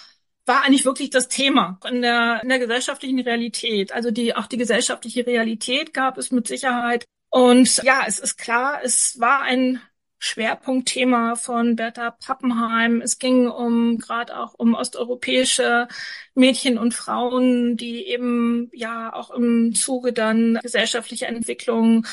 war 0.44 0.64
eigentlich 0.64 0.84
wirklich 0.84 1.10
das 1.10 1.28
Thema 1.28 1.78
in 1.88 2.02
der, 2.02 2.40
in 2.42 2.48
der 2.48 2.58
gesellschaftlichen 2.58 3.20
Realität. 3.20 3.92
Also 3.92 4.10
die, 4.10 4.34
auch 4.34 4.46
die 4.46 4.56
gesellschaftliche 4.56 5.26
Realität 5.26 5.94
gab 5.94 6.18
es 6.18 6.30
mit 6.32 6.48
Sicherheit. 6.48 7.04
Und 7.30 7.82
ja, 7.82 8.02
es 8.06 8.18
ist 8.18 8.36
klar, 8.36 8.80
es 8.82 9.18
war 9.20 9.42
ein 9.42 9.80
Schwerpunktthema 10.18 11.34
von 11.36 11.76
Bertha 11.76 12.10
Pappenheim. 12.10 13.00
Es 13.00 13.18
ging 13.18 13.48
um 13.48 13.98
gerade 13.98 14.38
auch 14.38 14.54
um 14.54 14.74
osteuropäische 14.74 15.88
Mädchen 16.34 16.78
und 16.78 16.94
Frauen, 16.94 17.76
die 17.76 18.06
eben 18.06 18.70
ja 18.72 19.12
auch 19.12 19.30
im 19.30 19.74
Zuge 19.74 20.12
dann 20.12 20.58
gesellschaftlicher 20.62 21.28
Entwicklung 21.28 22.06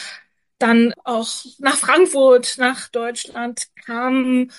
dann 0.59 0.93
auch 1.03 1.27
nach 1.57 1.77
Frankfurt, 1.77 2.55
nach 2.57 2.89
Deutschland 2.89 3.67
kamen. 3.85 4.51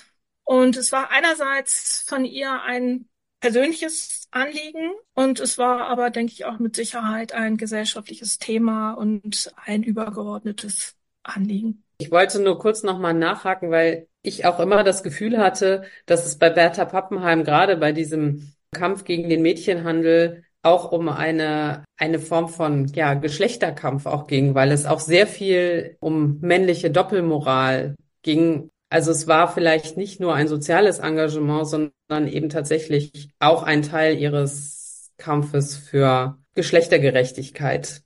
Und 0.43 0.75
es 0.75 0.91
war 0.91 1.11
einerseits 1.11 2.03
von 2.07 2.25
ihr 2.25 2.61
ein 2.63 3.07
persönliches 3.39 4.27
Anliegen 4.31 4.91
und 5.13 5.39
es 5.39 5.57
war 5.57 5.87
aber, 5.87 6.09
denke 6.09 6.33
ich, 6.33 6.45
auch 6.45 6.59
mit 6.59 6.75
Sicherheit 6.75 7.33
ein 7.33 7.57
gesellschaftliches 7.57 8.37
Thema 8.37 8.93
und 8.93 9.51
ein 9.65 9.83
übergeordnetes 9.83 10.95
Anliegen. 11.23 11.83
Ich 11.97 12.11
wollte 12.11 12.39
nur 12.39 12.57
kurz 12.59 12.83
nochmal 12.83 13.13
nachhaken, 13.13 13.71
weil 13.71 14.07
ich 14.21 14.45
auch 14.45 14.59
immer 14.59 14.83
das 14.83 15.03
Gefühl 15.03 15.37
hatte, 15.37 15.83
dass 16.05 16.25
es 16.25 16.37
bei 16.37 16.49
Bertha 16.49 16.85
Pappenheim 16.85 17.43
gerade 17.43 17.77
bei 17.77 17.91
diesem 17.91 18.53
Kampf 18.71 19.03
gegen 19.03 19.29
den 19.29 19.41
Mädchenhandel 19.41 20.43
auch 20.63 20.91
um 20.91 21.09
eine, 21.09 21.83
eine 21.97 22.19
Form 22.19 22.49
von, 22.49 22.87
ja, 22.87 23.13
Geschlechterkampf 23.15 24.05
auch 24.05 24.27
ging, 24.27 24.55
weil 24.55 24.71
es 24.71 24.85
auch 24.85 24.99
sehr 24.99 25.27
viel 25.27 25.97
um 25.99 26.39
männliche 26.41 26.91
Doppelmoral 26.91 27.95
ging. 28.21 28.69
Also 28.89 29.11
es 29.11 29.27
war 29.27 29.51
vielleicht 29.51 29.97
nicht 29.97 30.19
nur 30.19 30.35
ein 30.35 30.47
soziales 30.47 30.99
Engagement, 30.99 31.67
sondern 31.67 32.27
eben 32.27 32.49
tatsächlich 32.49 33.29
auch 33.39 33.63
ein 33.63 33.81
Teil 33.81 34.17
ihres 34.17 35.11
Kampfes 35.17 35.77
für 35.77 36.37
Geschlechtergerechtigkeit. 36.55 38.01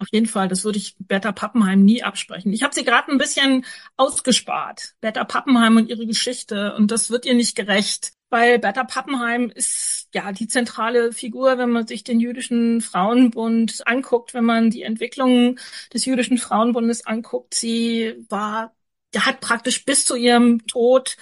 Auf 0.00 0.08
jeden 0.10 0.26
Fall, 0.26 0.48
das 0.48 0.64
würde 0.64 0.78
ich 0.78 0.96
Bertha 0.98 1.30
Pappenheim 1.32 1.84
nie 1.84 2.02
absprechen. 2.02 2.52
Ich 2.52 2.62
habe 2.64 2.74
sie 2.74 2.84
gerade 2.84 3.12
ein 3.12 3.18
bisschen 3.18 3.64
ausgespart, 3.96 4.94
Bertha 5.00 5.24
Pappenheim 5.24 5.76
und 5.76 5.88
ihre 5.88 6.06
Geschichte, 6.06 6.74
und 6.74 6.90
das 6.90 7.10
wird 7.10 7.26
ihr 7.26 7.34
nicht 7.34 7.56
gerecht, 7.56 8.12
weil 8.34 8.58
Bertha 8.58 8.82
Pappenheim 8.82 9.48
ist 9.54 10.08
ja 10.12 10.32
die 10.32 10.48
zentrale 10.48 11.12
Figur, 11.12 11.56
wenn 11.56 11.70
man 11.70 11.86
sich 11.86 12.02
den 12.02 12.18
jüdischen 12.18 12.80
Frauenbund 12.80 13.86
anguckt, 13.86 14.34
wenn 14.34 14.44
man 14.44 14.70
die 14.70 14.82
Entwicklung 14.82 15.56
des 15.92 16.04
jüdischen 16.04 16.38
Frauenbundes 16.38 17.06
anguckt. 17.06 17.54
Sie 17.54 18.26
war, 18.28 18.74
hat 19.16 19.40
praktisch 19.40 19.84
bis 19.84 20.04
zu 20.04 20.16
ihrem 20.16 20.66
Tod 20.66 21.16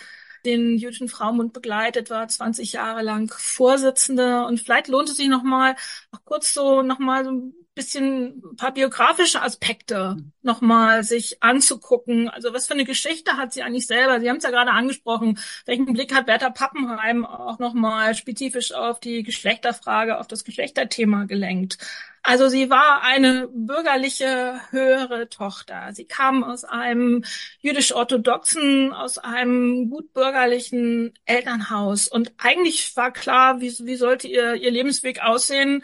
den 0.46 0.78
jüdischen 0.78 1.08
Frauenbund 1.10 1.52
begleitet, 1.52 2.08
war 2.08 2.26
20 2.26 2.72
Jahre 2.72 3.02
lang 3.02 3.30
Vorsitzende 3.30 4.46
und 4.46 4.58
vielleicht 4.60 4.88
lohnt 4.88 5.10
es 5.10 5.16
sich 5.18 5.28
noch 5.28 5.42
mal 5.42 5.76
auch 6.12 6.24
kurz 6.24 6.54
so 6.54 6.80
noch 6.80 6.98
mal 6.98 7.26
so 7.26 7.52
bisschen 7.74 8.42
ein 8.44 8.56
paar 8.56 8.72
biografische 8.72 9.40
Aspekte 9.40 10.16
nochmal 10.42 11.04
sich 11.04 11.42
anzugucken. 11.42 12.28
Also 12.28 12.52
was 12.52 12.66
für 12.66 12.74
eine 12.74 12.84
Geschichte 12.84 13.38
hat 13.38 13.52
sie 13.52 13.62
eigentlich 13.62 13.86
selber? 13.86 14.20
Sie 14.20 14.28
haben 14.28 14.36
es 14.36 14.44
ja 14.44 14.50
gerade 14.50 14.72
angesprochen. 14.72 15.38
Welchen 15.64 15.86
Blick 15.92 16.14
hat 16.14 16.26
Bertha 16.26 16.50
Pappenheim 16.50 17.24
auch 17.24 17.58
nochmal 17.58 18.14
spezifisch 18.14 18.72
auf 18.72 19.00
die 19.00 19.22
Geschlechterfrage, 19.22 20.18
auf 20.18 20.28
das 20.28 20.44
Geschlechterthema 20.44 21.24
gelenkt? 21.24 21.78
Also 22.24 22.48
sie 22.48 22.70
war 22.70 23.02
eine 23.02 23.48
bürgerliche 23.48 24.60
höhere 24.70 25.28
Tochter. 25.28 25.92
Sie 25.92 26.04
kam 26.04 26.44
aus 26.44 26.62
einem 26.62 27.24
jüdisch-orthodoxen, 27.60 28.92
aus 28.92 29.18
einem 29.18 29.90
gut 29.90 30.12
bürgerlichen 30.12 31.14
Elternhaus. 31.24 32.06
Und 32.06 32.32
eigentlich 32.38 32.94
war 32.96 33.12
klar, 33.12 33.60
wie, 33.60 33.74
wie 33.80 33.96
sollte 33.96 34.28
ihr, 34.28 34.54
ihr 34.54 34.70
Lebensweg 34.70 35.20
aussehen 35.22 35.82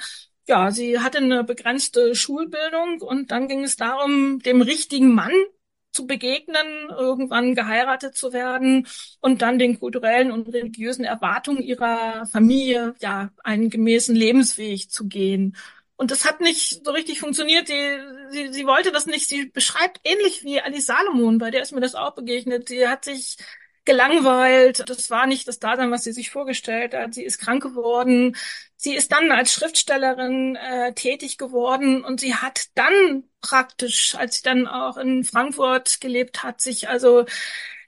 ja, 0.48 0.70
sie 0.70 0.98
hatte 1.00 1.18
eine 1.18 1.44
begrenzte 1.44 2.14
Schulbildung 2.14 3.00
und 3.02 3.30
dann 3.30 3.48
ging 3.48 3.62
es 3.64 3.76
darum, 3.76 4.40
dem 4.40 4.62
richtigen 4.62 5.14
Mann 5.14 5.32
zu 5.92 6.06
begegnen, 6.06 6.88
irgendwann 6.90 7.54
geheiratet 7.54 8.16
zu 8.16 8.32
werden 8.32 8.86
und 9.20 9.42
dann 9.42 9.58
den 9.58 9.78
kulturellen 9.78 10.30
und 10.32 10.48
religiösen 10.52 11.04
Erwartungen 11.04 11.62
ihrer 11.62 12.26
Familie, 12.26 12.94
ja, 13.00 13.30
einen 13.44 13.70
gemäßen 13.70 14.14
Lebensweg 14.14 14.90
zu 14.90 15.08
gehen. 15.08 15.56
Und 15.96 16.12
das 16.12 16.24
hat 16.24 16.40
nicht 16.40 16.84
so 16.84 16.92
richtig 16.92 17.18
funktioniert. 17.20 17.66
Sie, 17.66 17.98
sie, 18.30 18.52
sie 18.52 18.66
wollte 18.66 18.92
das 18.92 19.06
nicht. 19.06 19.28
Sie 19.28 19.46
beschreibt 19.46 20.00
ähnlich 20.04 20.44
wie 20.44 20.60
Alice 20.60 20.86
Salomon, 20.86 21.38
bei 21.38 21.50
der 21.50 21.62
ist 21.62 21.72
mir 21.72 21.80
das 21.80 21.96
auch 21.96 22.14
begegnet. 22.14 22.68
Sie 22.68 22.86
hat 22.86 23.04
sich 23.04 23.36
gelangweilt. 23.88 24.84
Das 24.86 25.08
war 25.08 25.26
nicht 25.26 25.48
das 25.48 25.60
Dasein, 25.60 25.90
was 25.90 26.04
sie 26.04 26.12
sich 26.12 26.30
vorgestellt 26.30 26.92
hat. 26.94 27.14
Sie 27.14 27.24
ist 27.24 27.38
krank 27.38 27.62
geworden. 27.62 28.36
Sie 28.76 28.94
ist 28.94 29.10
dann 29.12 29.32
als 29.32 29.52
Schriftstellerin 29.54 30.56
äh, 30.56 30.92
tätig 30.92 31.38
geworden 31.38 32.04
und 32.04 32.20
sie 32.20 32.34
hat 32.34 32.66
dann 32.74 33.24
praktisch, 33.40 34.14
als 34.14 34.36
sie 34.36 34.42
dann 34.42 34.68
auch 34.68 34.98
in 34.98 35.24
Frankfurt 35.24 36.02
gelebt 36.02 36.42
hat, 36.42 36.60
sich 36.60 36.90
also 36.90 37.24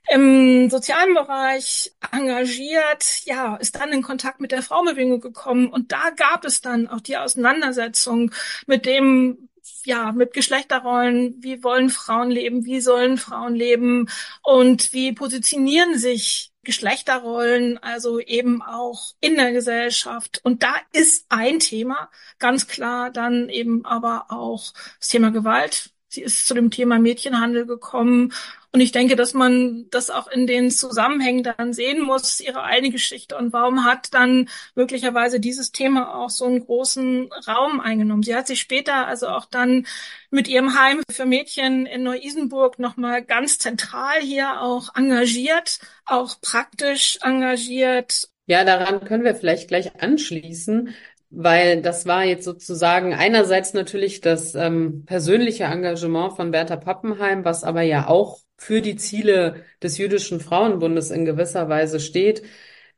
im 0.09 0.71
sozialen 0.71 1.15
Bereich 1.15 1.93
engagiert, 2.11 3.05
ja, 3.25 3.57
ist 3.57 3.77
dann 3.77 3.93
in 3.93 4.03
Kontakt 4.03 4.41
mit 4.41 4.53
der 4.53 4.63
Frauenbewegung 4.63 5.21
gekommen 5.21 5.69
und 5.69 5.93
da 5.93 6.11
gab 6.17 6.47
es 6.47 6.63
dann 6.63 6.89
auch 6.89 7.03
die 7.03 7.19
Auseinandersetzung 7.19 8.33
mit 8.67 8.87
dem, 8.87 9.50
ja, 9.85 10.13
mit 10.13 10.33
Geschlechterrollen, 10.33 11.37
wie 11.43 11.63
wollen 11.63 11.91
Frauen 11.91 12.31
leben, 12.31 12.65
wie 12.65 12.81
sollen 12.81 13.19
Frauen 13.19 13.55
leben 13.55 14.09
und 14.43 14.93
wie 14.93 15.13
positionieren 15.13 15.99
sich 15.99 16.53
Geschlechterrollen, 16.63 17.79
also 17.79 18.21
eben 18.21 18.63
auch 18.63 19.13
in 19.21 19.37
der 19.37 19.53
Gesellschaft. 19.53 20.41
Und 20.45 20.63
da 20.63 20.75
ist 20.93 21.25
ein 21.31 21.59
Thema 21.59 22.11
ganz 22.39 22.67
klar 22.67 23.11
dann 23.11 23.49
eben 23.49 23.85
aber 23.87 24.27
auch 24.29 24.73
das 24.99 25.09
Thema 25.09 25.31
Gewalt. 25.31 25.91
Sie 26.09 26.23
ist 26.23 26.47
zu 26.47 26.55
dem 26.55 26.71
Thema 26.71 26.99
Mädchenhandel 26.99 27.67
gekommen 27.67 28.33
und 28.73 28.81
ich 28.81 28.93
denke, 28.93 29.17
dass 29.17 29.35
man 29.35 29.87
das 29.91 30.11
auch 30.11 30.29
in 30.29 30.47
den 30.47 30.71
Zusammenhängen 30.71 31.43
dann 31.43 31.73
sehen 31.73 32.03
muss, 32.03 32.41
ihre 32.41 32.63
eigene 32.63 32.91
Geschichte 32.91 33.37
und 33.37 33.53
warum 33.53 33.85
hat 33.85 34.15
dann 34.15 34.49
möglicherweise 34.77 35.41
dieses 35.41 35.73
Thema 35.73 36.15
auch 36.15 36.31
so 36.31 36.45
einen 36.45 36.65
großen 36.65 37.31
Raum 37.49 37.81
eingenommen. 37.81 38.23
Sie 38.23 38.35
hat 38.35 38.47
sich 38.47 38.61
später 38.61 39.09
also 39.09 39.29
auch 39.29 39.47
dann 39.47 39.87
mit 40.31 40.47
ihrem 40.47 40.79
Heim 40.79 41.03
für 41.11 41.27
Mädchen 41.27 41.87
in 41.87 42.05
Neu-Isenburg 42.05 42.79
nochmal 42.79 43.25
ganz 43.25 43.59
zentral 43.59 44.21
hier 44.21 44.61
auch 44.61 44.95
engagiert, 44.95 45.81
auch 46.05 46.41
praktisch 46.41 47.19
engagiert. 47.23 48.29
Ja, 48.47 48.65
daran 48.65 49.05
können 49.05 49.25
wir 49.25 49.35
vielleicht 49.35 49.69
gleich 49.69 50.01
anschließen 50.01 50.95
weil 51.31 51.81
das 51.81 52.07
war 52.07 52.25
jetzt 52.25 52.45
sozusagen 52.45 53.15
einerseits 53.15 53.73
natürlich 53.73 54.21
das 54.21 54.57
ähm, 54.57 55.05
persönliche 55.07 55.63
Engagement 55.65 56.35
von 56.35 56.51
Bertha 56.51 56.77
Pappenheim, 56.77 57.45
was 57.45 57.63
aber 57.63 57.83
ja 57.83 58.09
auch 58.09 58.41
für 58.61 58.83
die 58.83 58.97
Ziele 58.97 59.65
des 59.83 59.97
jüdischen 59.97 60.39
Frauenbundes 60.39 61.11
in 61.11 61.25
gewisser 61.25 61.71
Weise 61.71 61.99
steht. 61.99 62.43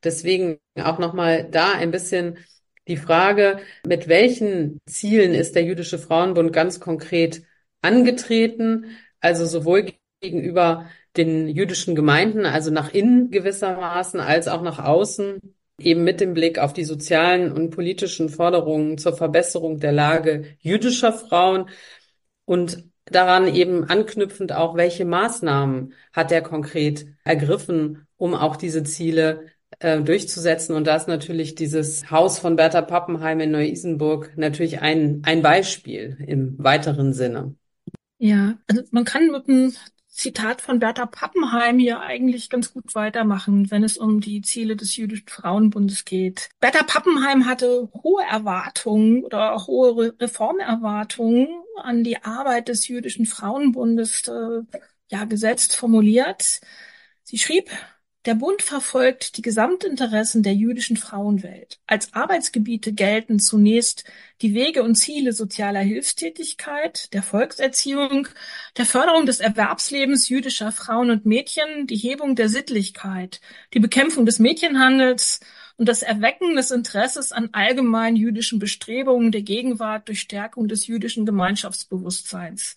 Deswegen 0.02 0.58
auch 0.76 0.98
nochmal 0.98 1.48
da 1.48 1.72
ein 1.72 1.92
bisschen 1.92 2.38
die 2.88 2.96
Frage, 2.96 3.60
mit 3.86 4.08
welchen 4.08 4.80
Zielen 4.86 5.32
ist 5.34 5.54
der 5.54 5.62
jüdische 5.62 5.98
Frauenbund 6.00 6.52
ganz 6.52 6.80
konkret 6.80 7.42
angetreten? 7.80 8.86
Also 9.20 9.46
sowohl 9.46 9.92
gegenüber 10.20 10.90
den 11.16 11.48
jüdischen 11.48 11.94
Gemeinden, 11.94 12.44
also 12.44 12.72
nach 12.72 12.92
innen 12.92 13.30
gewissermaßen, 13.30 14.18
als 14.18 14.48
auch 14.48 14.62
nach 14.62 14.80
außen 14.84 15.38
eben 15.78 16.02
mit 16.02 16.20
dem 16.20 16.34
Blick 16.34 16.58
auf 16.58 16.72
die 16.72 16.84
sozialen 16.84 17.52
und 17.52 17.70
politischen 17.70 18.28
Forderungen 18.30 18.98
zur 18.98 19.16
Verbesserung 19.16 19.78
der 19.78 19.92
Lage 19.92 20.56
jüdischer 20.58 21.12
Frauen 21.12 21.70
und 22.46 22.91
daran 23.06 23.52
eben 23.52 23.84
anknüpfend 23.84 24.52
auch, 24.52 24.76
welche 24.76 25.04
Maßnahmen 25.04 25.92
hat 26.12 26.32
er 26.32 26.42
konkret 26.42 27.06
ergriffen, 27.24 28.06
um 28.16 28.34
auch 28.34 28.56
diese 28.56 28.84
Ziele 28.84 29.46
äh, 29.80 30.00
durchzusetzen. 30.00 30.74
Und 30.74 30.86
da 30.86 30.96
ist 30.96 31.08
natürlich 31.08 31.54
dieses 31.54 32.10
Haus 32.10 32.38
von 32.38 32.56
Bertha 32.56 32.82
Pappenheim 32.82 33.40
in 33.40 33.50
Neu-Isenburg 33.50 34.32
natürlich 34.36 34.80
ein, 34.80 35.22
ein 35.24 35.42
Beispiel 35.42 36.18
im 36.26 36.56
weiteren 36.58 37.12
Sinne. 37.12 37.54
Ja, 38.18 38.58
also 38.68 38.82
man 38.92 39.04
kann 39.04 39.28
mit 39.28 39.48
dem 39.48 39.72
Zitat 40.12 40.60
von 40.60 40.78
Bertha 40.78 41.06
Pappenheim 41.06 41.78
hier 41.78 42.00
eigentlich 42.00 42.50
ganz 42.50 42.72
gut 42.74 42.94
weitermachen, 42.94 43.70
wenn 43.70 43.82
es 43.82 43.96
um 43.96 44.20
die 44.20 44.42
Ziele 44.42 44.76
des 44.76 44.94
Jüdischen 44.94 45.28
Frauenbundes 45.28 46.04
geht. 46.04 46.50
Bertha 46.60 46.82
Pappenheim 46.82 47.46
hatte 47.46 47.88
hohe 47.94 48.22
Erwartungen 48.22 49.24
oder 49.24 49.54
auch 49.54 49.68
hohe 49.68 50.14
Reformerwartungen 50.20 51.48
an 51.82 52.04
die 52.04 52.22
Arbeit 52.22 52.68
des 52.68 52.86
Jüdischen 52.88 53.24
Frauenbundes 53.24 54.28
äh, 54.28 54.60
ja 55.10 55.24
gesetzt 55.24 55.74
formuliert. 55.76 56.60
Sie 57.22 57.38
schrieb, 57.38 57.70
der 58.24 58.36
Bund 58.36 58.62
verfolgt 58.62 59.36
die 59.36 59.42
Gesamtinteressen 59.42 60.44
der 60.44 60.54
jüdischen 60.54 60.96
Frauenwelt. 60.96 61.80
Als 61.88 62.14
Arbeitsgebiete 62.14 62.92
gelten 62.92 63.40
zunächst 63.40 64.04
die 64.42 64.54
Wege 64.54 64.84
und 64.84 64.94
Ziele 64.94 65.32
sozialer 65.32 65.80
Hilfstätigkeit, 65.80 67.12
der 67.12 67.24
Volkserziehung, 67.24 68.28
der 68.76 68.86
Förderung 68.86 69.26
des 69.26 69.40
Erwerbslebens 69.40 70.28
jüdischer 70.28 70.70
Frauen 70.70 71.10
und 71.10 71.26
Mädchen, 71.26 71.88
die 71.88 71.96
Hebung 71.96 72.36
der 72.36 72.48
Sittlichkeit, 72.48 73.40
die 73.74 73.80
Bekämpfung 73.80 74.24
des 74.24 74.38
Mädchenhandels 74.38 75.40
und 75.76 75.88
das 75.88 76.02
Erwecken 76.02 76.54
des 76.54 76.70
Interesses 76.70 77.32
an 77.32 77.48
allgemein 77.52 78.14
jüdischen 78.14 78.60
Bestrebungen 78.60 79.32
der 79.32 79.42
Gegenwart 79.42 80.06
durch 80.06 80.20
Stärkung 80.20 80.68
des 80.68 80.86
jüdischen 80.86 81.26
Gemeinschaftsbewusstseins. 81.26 82.76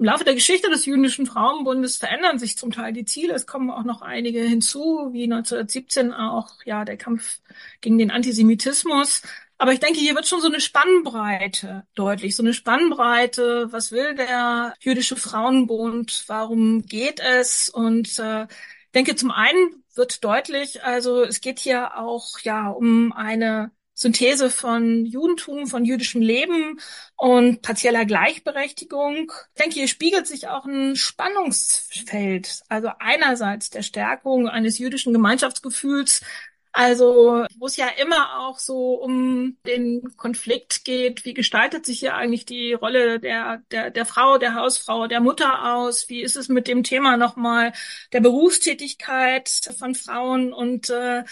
Im 0.00 0.06
Laufe 0.06 0.24
der 0.24 0.32
Geschichte 0.32 0.70
des 0.70 0.86
Jüdischen 0.86 1.26
Frauenbundes 1.26 1.98
verändern 1.98 2.38
sich 2.38 2.56
zum 2.56 2.70
Teil 2.70 2.94
die 2.94 3.04
Ziele. 3.04 3.34
Es 3.34 3.46
kommen 3.46 3.70
auch 3.70 3.84
noch 3.84 4.00
einige 4.00 4.40
hinzu, 4.40 5.10
wie 5.12 5.24
1917 5.24 6.14
auch 6.14 6.54
ja 6.64 6.86
der 6.86 6.96
Kampf 6.96 7.40
gegen 7.82 7.98
den 7.98 8.10
Antisemitismus. 8.10 9.20
Aber 9.58 9.74
ich 9.74 9.78
denke, 9.80 10.00
hier 10.00 10.14
wird 10.14 10.26
schon 10.26 10.40
so 10.40 10.46
eine 10.46 10.62
Spannbreite 10.62 11.84
deutlich, 11.94 12.34
so 12.34 12.42
eine 12.42 12.54
Spannbreite. 12.54 13.70
Was 13.72 13.92
will 13.92 14.14
der 14.14 14.72
Jüdische 14.80 15.16
Frauenbund? 15.16 16.24
Warum 16.28 16.80
geht 16.86 17.20
es? 17.20 17.68
Und 17.68 18.18
äh, 18.18 18.46
denke, 18.94 19.16
zum 19.16 19.30
einen 19.30 19.84
wird 19.94 20.24
deutlich, 20.24 20.82
also 20.82 21.24
es 21.24 21.42
geht 21.42 21.58
hier 21.58 21.98
auch 21.98 22.38
ja 22.38 22.70
um 22.70 23.12
eine 23.12 23.70
Synthese 24.00 24.48
von 24.48 25.04
Judentum, 25.04 25.66
von 25.66 25.84
jüdischem 25.84 26.22
Leben 26.22 26.80
und 27.16 27.60
partieller 27.60 28.06
Gleichberechtigung. 28.06 29.30
Ich 29.54 29.62
denke, 29.62 29.74
hier 29.74 29.88
spiegelt 29.88 30.26
sich 30.26 30.48
auch 30.48 30.64
ein 30.64 30.96
Spannungsfeld. 30.96 32.62
Also 32.70 32.88
einerseits 32.98 33.68
der 33.68 33.82
Stärkung 33.82 34.48
eines 34.48 34.78
jüdischen 34.78 35.12
Gemeinschaftsgefühls, 35.12 36.22
also, 36.72 37.46
wo 37.58 37.66
es 37.66 37.76
ja 37.76 37.88
immer 38.00 38.38
auch 38.38 38.60
so 38.60 38.94
um 38.94 39.56
den 39.66 40.16
Konflikt 40.16 40.84
geht, 40.84 41.24
wie 41.24 41.34
gestaltet 41.34 41.84
sich 41.84 41.98
hier 41.98 42.14
eigentlich 42.14 42.46
die 42.46 42.74
Rolle 42.74 43.18
der, 43.18 43.62
der, 43.72 43.90
der 43.90 44.06
Frau, 44.06 44.38
der 44.38 44.54
Hausfrau, 44.54 45.08
der 45.08 45.20
Mutter 45.20 45.74
aus? 45.74 46.08
Wie 46.08 46.22
ist 46.22 46.36
es 46.36 46.48
mit 46.48 46.68
dem 46.68 46.84
Thema 46.84 47.16
nochmal 47.16 47.72
der 48.12 48.20
Berufstätigkeit 48.20 49.50
von 49.78 49.96
Frauen 49.96 50.52
und 50.52 50.90
äh, 50.90 51.24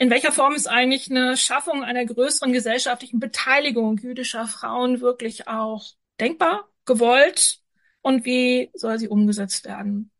in 0.00 0.08
welcher 0.08 0.32
Form 0.32 0.54
ist 0.54 0.66
eigentlich 0.66 1.10
eine 1.10 1.36
Schaffung 1.36 1.84
einer 1.84 2.06
größeren 2.06 2.54
gesellschaftlichen 2.54 3.20
Beteiligung 3.20 3.98
jüdischer 3.98 4.46
Frauen 4.46 5.02
wirklich 5.02 5.46
auch 5.46 5.84
denkbar, 6.18 6.66
gewollt 6.86 7.60
und 8.00 8.24
wie 8.24 8.70
soll 8.72 8.98
sie 8.98 9.08
umgesetzt 9.08 9.66
werden? 9.66 10.10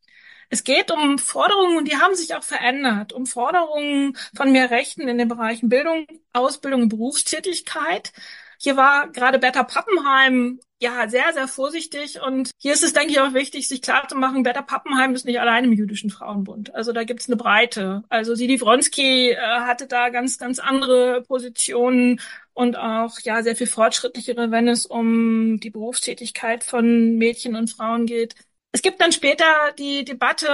Es 0.50 0.64
geht 0.64 0.90
um 0.90 1.18
Forderungen, 1.18 1.78
und 1.78 1.88
die 1.88 1.96
haben 1.96 2.14
sich 2.14 2.34
auch 2.34 2.42
verändert, 2.42 3.14
um 3.14 3.24
Forderungen 3.24 4.18
von 4.36 4.52
mehr 4.52 4.70
Rechten 4.70 5.08
in 5.08 5.16
den 5.16 5.28
Bereichen 5.28 5.70
Bildung, 5.70 6.06
Ausbildung 6.34 6.82
und 6.82 6.88
Berufstätigkeit. 6.90 8.12
Hier 8.62 8.76
war 8.76 9.08
gerade 9.08 9.38
Bertha 9.38 9.62
Pappenheim 9.62 10.60
ja 10.80 11.08
sehr, 11.08 11.32
sehr 11.32 11.48
vorsichtig. 11.48 12.20
Und 12.20 12.50
hier 12.58 12.74
ist 12.74 12.82
es, 12.82 12.92
denke 12.92 13.12
ich, 13.12 13.20
auch 13.20 13.32
wichtig, 13.32 13.68
sich 13.68 13.80
klarzumachen, 13.80 14.42
Bertha 14.42 14.60
Pappenheim 14.60 15.14
ist 15.14 15.24
nicht 15.24 15.40
allein 15.40 15.64
im 15.64 15.72
Jüdischen 15.72 16.10
Frauenbund. 16.10 16.74
Also 16.74 16.92
da 16.92 17.04
gibt 17.04 17.20
es 17.20 17.28
eine 17.28 17.36
Breite. 17.36 18.02
Also 18.10 18.34
Sidi 18.34 18.60
Wronski 18.60 19.30
äh, 19.30 19.36
hatte 19.38 19.86
da 19.86 20.10
ganz, 20.10 20.36
ganz 20.36 20.58
andere 20.58 21.22
Positionen 21.22 22.20
und 22.52 22.76
auch 22.76 23.18
ja 23.20 23.42
sehr 23.42 23.56
viel 23.56 23.66
fortschrittlichere, 23.66 24.50
wenn 24.50 24.68
es 24.68 24.84
um 24.84 25.58
die 25.60 25.70
Berufstätigkeit 25.70 26.62
von 26.62 27.16
Mädchen 27.16 27.56
und 27.56 27.70
Frauen 27.70 28.04
geht. 28.04 28.34
Es 28.72 28.82
gibt 28.82 29.00
dann 29.00 29.10
später 29.10 29.44
die 29.78 30.04
Debatte, 30.04 30.48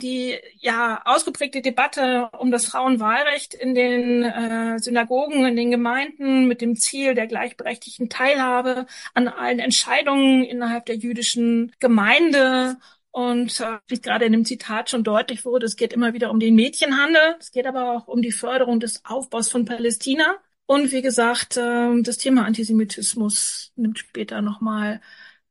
die 0.00 0.38
ja 0.58 1.02
ausgeprägte 1.04 1.62
Debatte 1.62 2.30
um 2.38 2.52
das 2.52 2.66
Frauenwahlrecht 2.66 3.54
in 3.54 3.74
den 3.74 4.22
äh, 4.22 4.78
Synagogen, 4.78 5.44
in 5.44 5.56
den 5.56 5.72
Gemeinden 5.72 6.46
mit 6.46 6.60
dem 6.60 6.76
Ziel 6.76 7.14
der 7.16 7.26
gleichberechtigten 7.26 8.08
Teilhabe 8.08 8.86
an 9.14 9.26
allen 9.26 9.58
Entscheidungen 9.58 10.44
innerhalb 10.44 10.86
der 10.86 10.94
jüdischen 10.96 11.72
Gemeinde. 11.80 12.78
Und 13.10 13.58
äh, 13.60 13.78
wie 13.88 14.00
gerade 14.00 14.26
in 14.26 14.32
dem 14.32 14.44
Zitat 14.44 14.90
schon 14.90 15.02
deutlich 15.02 15.44
wurde, 15.44 15.66
es 15.66 15.74
geht 15.76 15.92
immer 15.92 16.12
wieder 16.14 16.30
um 16.30 16.38
den 16.38 16.54
Mädchenhandel, 16.54 17.36
es 17.40 17.50
geht 17.50 17.66
aber 17.66 17.90
auch 17.92 18.06
um 18.06 18.22
die 18.22 18.32
Förderung 18.32 18.78
des 18.78 19.04
Aufbaus 19.04 19.50
von 19.50 19.64
Palästina. 19.64 20.36
Und 20.66 20.92
wie 20.92 21.02
gesagt, 21.02 21.56
äh, 21.56 22.02
das 22.02 22.18
Thema 22.18 22.44
Antisemitismus 22.44 23.72
nimmt 23.74 23.98
später 23.98 24.40
nochmal 24.40 25.00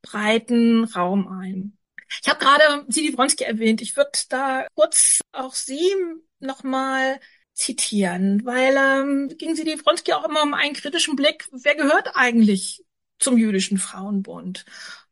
breiten 0.02 0.86
Raum 0.86 1.28
ein. 1.28 1.78
Ich 2.24 2.30
habe 2.30 2.40
gerade 2.40 2.86
Sidi 2.88 3.18
Wronski 3.18 3.44
erwähnt. 3.44 3.82
Ich 3.82 3.96
würde 3.96 4.12
da 4.30 4.68
kurz 4.76 5.22
auch 5.32 5.54
Sie 5.54 5.94
nochmal 6.40 7.20
zitieren, 7.54 8.46
weil 8.46 8.76
ähm, 8.78 9.38
ging 9.38 9.56
Sidi 9.56 9.80
Wronski 9.84 10.14
auch 10.14 10.26
immer 10.26 10.44
um 10.44 10.54
einen 10.54 10.74
kritischen 10.74 11.16
Blick, 11.16 11.48
wer 11.52 11.76
gehört 11.76 12.12
eigentlich 12.16 12.84
zum 13.20 13.38
jüdischen 13.38 13.78
Frauenbund? 13.78 14.66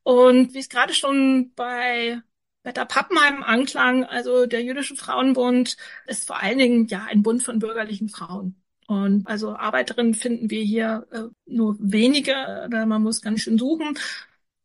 Und 0.03 0.53
wie 0.53 0.59
es 0.59 0.69
gerade 0.69 0.93
schon 0.93 1.53
bei 1.55 2.21
Betta 2.63 2.85
Pappenheim 2.85 3.43
anklang, 3.43 4.03
also 4.05 4.45
der 4.45 4.63
jüdische 4.63 4.95
Frauenbund 4.95 5.77
ist 6.07 6.27
vor 6.27 6.41
allen 6.41 6.57
Dingen 6.57 6.87
ja 6.87 7.05
ein 7.09 7.23
Bund 7.23 7.43
von 7.43 7.59
bürgerlichen 7.59 8.09
Frauen. 8.09 8.61
Und 8.87 9.25
also 9.27 9.55
Arbeiterinnen 9.55 10.13
finden 10.13 10.49
wir 10.49 10.61
hier 10.61 11.07
äh, 11.11 11.23
nur 11.45 11.77
wenige, 11.79 12.67
man 12.69 13.01
muss 13.01 13.21
ganz 13.21 13.41
schön 13.41 13.57
suchen. 13.57 13.97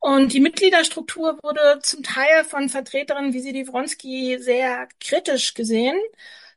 Und 0.01 0.33
die 0.33 0.41
Mitgliederstruktur 0.41 1.39
wurde 1.43 1.81
zum 1.83 2.03
Teil 2.03 2.45
von 2.45 2.69
Vertreterinnen 2.69 3.33
wie 3.33 3.41
Sidi 3.41 3.67
Wronski 3.67 4.39
sehr 4.41 4.89
kritisch 5.01 5.55
gesehen. 5.55 5.99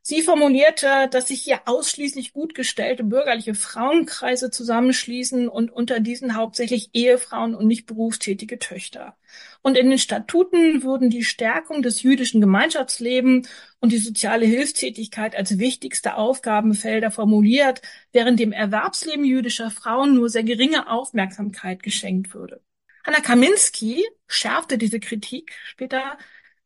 Sie 0.03 0.23
formulierte, 0.23 1.07
dass 1.11 1.27
sich 1.27 1.41
hier 1.43 1.61
ausschließlich 1.65 2.33
gut 2.33 2.55
gestellte 2.55 3.03
bürgerliche 3.03 3.53
Frauenkreise 3.53 4.49
zusammenschließen 4.49 5.47
und 5.47 5.71
unter 5.71 5.99
diesen 5.99 6.35
hauptsächlich 6.35 6.89
Ehefrauen 6.93 7.53
und 7.53 7.67
nicht 7.67 7.85
berufstätige 7.85 8.57
Töchter. 8.57 9.15
Und 9.61 9.77
in 9.77 9.89
den 9.89 9.99
Statuten 9.99 10.81
würden 10.83 11.11
die 11.11 11.23
Stärkung 11.23 11.83
des 11.83 12.01
jüdischen 12.01 12.41
Gemeinschaftslebens 12.41 13.47
und 13.79 13.91
die 13.91 13.99
soziale 13.99 14.45
Hilfstätigkeit 14.45 15.35
als 15.35 15.59
wichtigste 15.59 16.15
Aufgabenfelder 16.15 17.11
formuliert, 17.11 17.81
während 18.11 18.39
dem 18.39 18.53
Erwerbsleben 18.53 19.25
jüdischer 19.25 19.69
Frauen 19.69 20.15
nur 20.15 20.29
sehr 20.29 20.43
geringe 20.43 20.89
Aufmerksamkeit 20.89 21.83
geschenkt 21.83 22.33
würde. 22.33 22.61
Hanna 23.05 23.19
Kaminski 23.21 24.05
schärfte 24.27 24.77
diese 24.77 24.99
Kritik 24.99 25.53
später. 25.65 26.17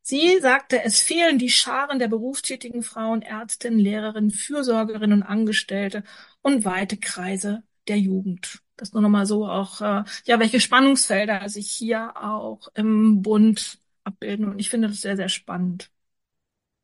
Sie 0.02 0.40
sagte, 0.40 0.84
es 0.84 1.02
fehlen 1.02 1.40
die 1.40 1.50
Scharen 1.50 1.98
der 2.00 2.08
berufstätigen 2.08 2.84
Frauen, 2.84 3.22
Ärztinnen, 3.22 3.80
Lehrerinnen, 3.80 4.32
Fürsorgerinnen 4.32 5.22
und 5.22 5.28
Angestellte 5.28 6.04
und 6.42 6.64
weite 6.64 6.98
Kreise 6.98 7.64
der 7.88 7.98
Jugend. 7.98 8.60
Das 8.76 8.94
nur 8.94 9.02
nochmal 9.02 9.26
so 9.26 9.48
auch, 9.48 9.82
äh, 9.82 10.04
ja, 10.26 10.40
welche 10.40 10.60
Spannungsfelder 10.60 11.48
sich 11.50 11.72
hier 11.72 12.14
auch 12.22 12.68
im 12.76 13.22
Bund 13.22 13.80
abbilden. 14.04 14.50
Und 14.50 14.60
ich 14.60 14.70
finde 14.70 14.90
das 14.90 15.02
sehr, 15.02 15.16
sehr 15.16 15.30
spannend. 15.30 15.90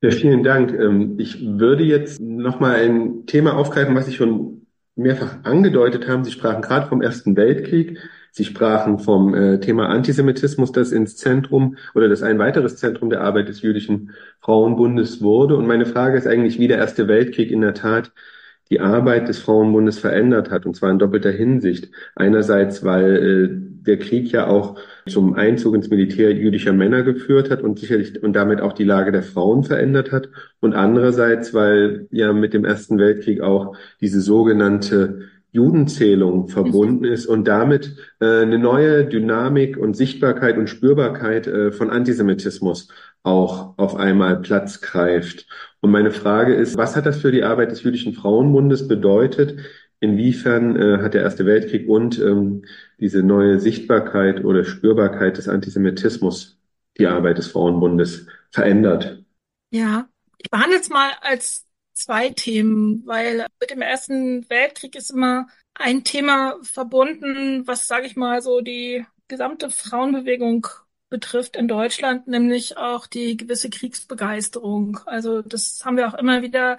Ja, 0.02 0.10
vielen 0.10 0.44
Dank. 0.44 0.72
Ähm, 0.72 1.20
ich 1.20 1.40
würde 1.42 1.84
jetzt 1.84 2.20
nochmal 2.20 2.82
ein 2.82 3.28
Thema 3.28 3.56
aufgreifen, 3.56 3.94
was 3.94 4.08
Sie 4.08 4.14
schon 4.14 4.66
mehrfach 4.96 5.44
angedeutet 5.44 6.08
haben. 6.08 6.24
Sie 6.24 6.32
sprachen 6.32 6.62
gerade 6.62 6.88
vom 6.88 7.02
Ersten 7.02 7.36
Weltkrieg. 7.36 8.00
Sie 8.32 8.46
sprachen 8.46 9.00
vom 9.00 9.34
äh, 9.34 9.60
Thema 9.60 9.90
Antisemitismus, 9.90 10.72
das 10.72 10.94
ins 10.94 11.18
Zentrum 11.18 11.76
oder 11.94 12.08
das 12.08 12.24
ein 12.24 12.40
weiteres 12.40 12.78
Zentrum 12.78 13.10
der 13.10 13.22
Arbeit 13.22 13.50
des 13.50 13.62
jüdischen 13.62 14.12
Frauenbundes 14.40 15.22
wurde. 15.22 15.58
Und 15.58 15.68
meine 15.68 15.86
Frage 15.86 16.18
ist 16.18 16.28
eigentlich, 16.28 16.58
wie 16.58 16.70
der 16.70 16.78
Erste 16.78 17.10
Weltkrieg 17.10 17.52
in 17.52 17.62
der 17.62 17.74
Tat 17.74 18.12
die 18.70 18.80
Arbeit 18.80 19.28
des 19.28 19.40
Frauenbundes 19.40 20.00
verändert 20.00 20.50
hat, 20.50 20.66
und 20.66 20.78
zwar 20.78 20.92
in 20.92 20.98
doppelter 20.98 21.30
Hinsicht. 21.30 21.90
Einerseits, 22.16 22.86
weil 22.86 23.16
äh, 23.18 23.50
der 23.86 24.00
Krieg 24.00 24.32
ja 24.32 24.48
auch 24.48 24.80
zum 25.08 25.34
Einzug 25.34 25.76
ins 25.76 25.90
Militär 25.90 26.34
jüdischer 26.34 26.72
Männer 26.72 27.04
geführt 27.04 27.50
hat 27.52 27.62
und 27.62 27.80
sicherlich 27.80 28.24
und 28.24 28.34
damit 28.34 28.62
auch 28.62 28.72
die 28.72 28.86
Lage 28.86 29.12
der 29.12 29.24
Frauen 29.24 29.64
verändert 29.66 30.14
hat. 30.14 30.30
Und 30.62 30.74
andererseits, 30.74 31.54
weil 31.54 32.08
ja 32.12 32.32
mit 32.32 32.54
dem 32.54 32.64
Ersten 32.64 32.98
Weltkrieg 32.98 33.42
auch 33.42 33.76
diese 34.00 34.22
sogenannte 34.22 35.24
Judenzählung 35.52 36.48
verbunden 36.48 37.04
ist 37.04 37.26
und 37.26 37.46
damit 37.46 37.98
äh, 38.20 38.42
eine 38.42 38.58
neue 38.58 39.06
Dynamik 39.06 39.78
und 39.78 39.96
Sichtbarkeit 39.96 40.58
und 40.58 40.70
Spürbarkeit 40.70 41.46
äh, 41.48 41.72
von 41.72 41.90
Antisemitismus 41.90 42.88
auch 43.24 43.78
auf 43.78 43.96
einmal 43.96 44.42
Platz 44.42 44.82
greift. 44.82 45.48
Und 45.82 45.92
meine 45.92 46.12
Frage 46.12 46.54
ist, 46.54 46.78
was 46.78 46.96
hat 46.96 47.06
das 47.06 47.20
für 47.20 47.32
die 47.32 47.44
Arbeit 47.44 47.72
des 47.72 47.84
Jüdischen 47.84 48.14
Frauenbundes 48.14 48.88
bedeutet? 48.88 49.60
Inwiefern 50.00 50.76
äh, 50.78 50.98
hat 51.04 51.14
der 51.14 51.22
Erste 51.22 51.46
Weltkrieg 51.46 51.88
und 51.88 52.18
ähm, 52.20 52.64
diese 53.00 53.22
neue 53.22 53.60
Sichtbarkeit 53.60 54.44
oder 54.44 54.64
Spürbarkeit 54.64 55.38
des 55.38 55.48
Antisemitismus 55.48 56.60
die 56.98 57.08
Arbeit 57.08 57.38
des 57.38 57.48
Frauenbundes 57.48 58.28
verändert? 58.52 59.24
Ja, 59.70 60.08
ich 60.38 60.50
behandle 60.50 60.80
es 60.80 60.90
mal 60.90 61.12
als 61.22 61.68
zwei 62.04 62.30
Themen, 62.30 63.04
weil 63.06 63.46
mit 63.60 63.70
dem 63.72 63.82
Ersten 63.82 64.50
Weltkrieg 64.50 64.96
ist 64.96 65.12
immer 65.12 65.48
ein 65.74 66.04
Thema 66.04 66.58
verbunden, 66.64 67.66
was, 67.68 67.88
sage 67.88 68.08
ich 68.08 68.16
mal, 68.16 68.42
so 68.42 68.62
die 68.62 69.06
gesamte 69.28 69.70
Frauenbewegung 69.70 70.68
betrifft 71.10 71.56
in 71.56 71.68
Deutschland, 71.68 72.28
nämlich 72.28 72.78
auch 72.78 73.06
die 73.08 73.38
gewisse 73.38 73.70
Kriegsbegeisterung. 73.70 75.00
Also 75.06 75.42
das 75.42 75.82
haben 75.86 75.98
wir 75.98 76.08
auch 76.08 76.14
immer 76.14 76.42
wieder 76.42 76.78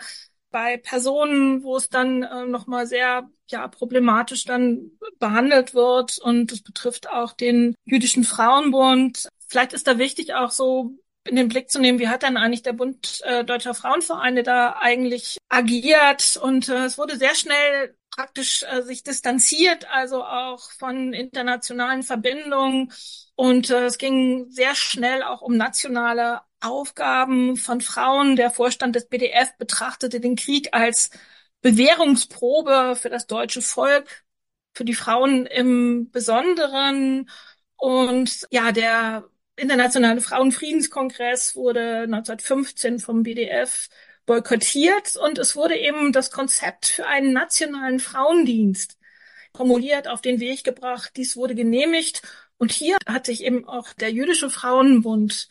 bei 0.51 0.77
Personen, 0.77 1.63
wo 1.63 1.77
es 1.77 1.89
dann 1.89 2.23
äh, 2.23 2.45
nochmal 2.47 2.87
sehr 2.87 3.31
ja, 3.49 3.69
problematisch 3.69 4.45
dann 4.45 4.93
behandelt 5.19 5.75
wird. 5.75 6.19
Und 6.19 6.53
das 6.53 6.63
betrifft 6.63 7.09
auch 7.09 7.33
den 7.33 7.75
jüdischen 7.85 8.25
Frauenbund. 8.25 9.29
Vielleicht 9.49 9.73
ist 9.73 9.87
da 9.87 9.99
wichtig 9.99 10.35
auch 10.35 10.51
so 10.51 10.93
in 11.25 11.37
den 11.37 11.49
Blick 11.49 11.71
zu 11.71 11.81
nehmen, 11.81 11.99
wie 11.99 12.09
hat 12.09 12.23
denn 12.23 12.37
eigentlich 12.37 12.63
der 12.63 12.73
Bund 12.73 13.21
äh, 13.25 13.45
Deutscher 13.45 13.75
Frauenvereine 13.75 14.43
da 14.43 14.77
eigentlich 14.81 15.39
agiert? 15.49 16.37
Und 16.43 16.69
äh, 16.69 16.85
es 16.85 16.99
wurde 16.99 17.17
sehr 17.17 17.35
schnell 17.35 17.95
praktisch 18.11 18.65
äh, 18.65 18.83
sich 18.83 19.03
distanziert, 19.03 19.89
also 19.91 20.25
auch 20.25 20.71
von 20.73 21.13
internationalen 21.13 22.03
Verbindungen. 22.03 22.93
Und 23.35 23.71
äh, 23.71 23.87
es 23.87 23.99
ging 23.99 24.51
sehr 24.51 24.75
schnell 24.75 25.23
auch 25.23 25.43
um 25.43 25.57
nationale 25.57 26.43
Aufgaben 26.61 27.57
von 27.57 27.81
Frauen. 27.81 28.37
Der 28.37 28.51
Vorstand 28.51 28.97
des 28.97 29.09
BDF 29.09 29.57
betrachtete 29.59 30.21
den 30.21 30.37
Krieg 30.37 30.69
als 30.73 31.11
Bewährungsprobe 31.63 32.97
für 32.97 33.11
das 33.11 33.27
deutsche 33.27 33.63
Volk, 33.63 34.25
für 34.75 34.85
die 34.85 34.95
Frauen 34.95 35.47
im 35.47 36.11
Besonderen. 36.11 37.31
Und 37.77 38.47
ja, 38.51 38.73
der 38.73 39.25
Internationale 39.57 40.21
Frauenfriedenskongress 40.21 41.55
wurde 41.57 42.03
1915 42.05 42.99
vom 43.01 43.23
BDF 43.23 43.89
boykottiert 44.27 45.17
und 45.17 45.39
es 45.39 45.57
wurde 45.57 45.77
eben 45.77 46.13
das 46.13 46.31
Konzept 46.31 46.87
für 46.87 47.07
einen 47.07 47.33
nationalen 47.33 48.01
Frauendienst 48.01 48.99
formuliert, 49.55 50.09
auf 50.09 50.23
den 50.23 50.41
Weg 50.41 50.65
gebracht. 50.65 51.13
Dies 51.17 51.37
wurde 51.37 51.55
genehmigt 51.55 52.23
und 52.57 52.73
hier 52.73 52.97
hat 53.07 53.27
sich 53.27 53.45
eben 53.45 53.69
auch 53.69 53.93
der 53.93 54.11
Jüdische 54.11 54.49
Frauenbund 54.51 55.49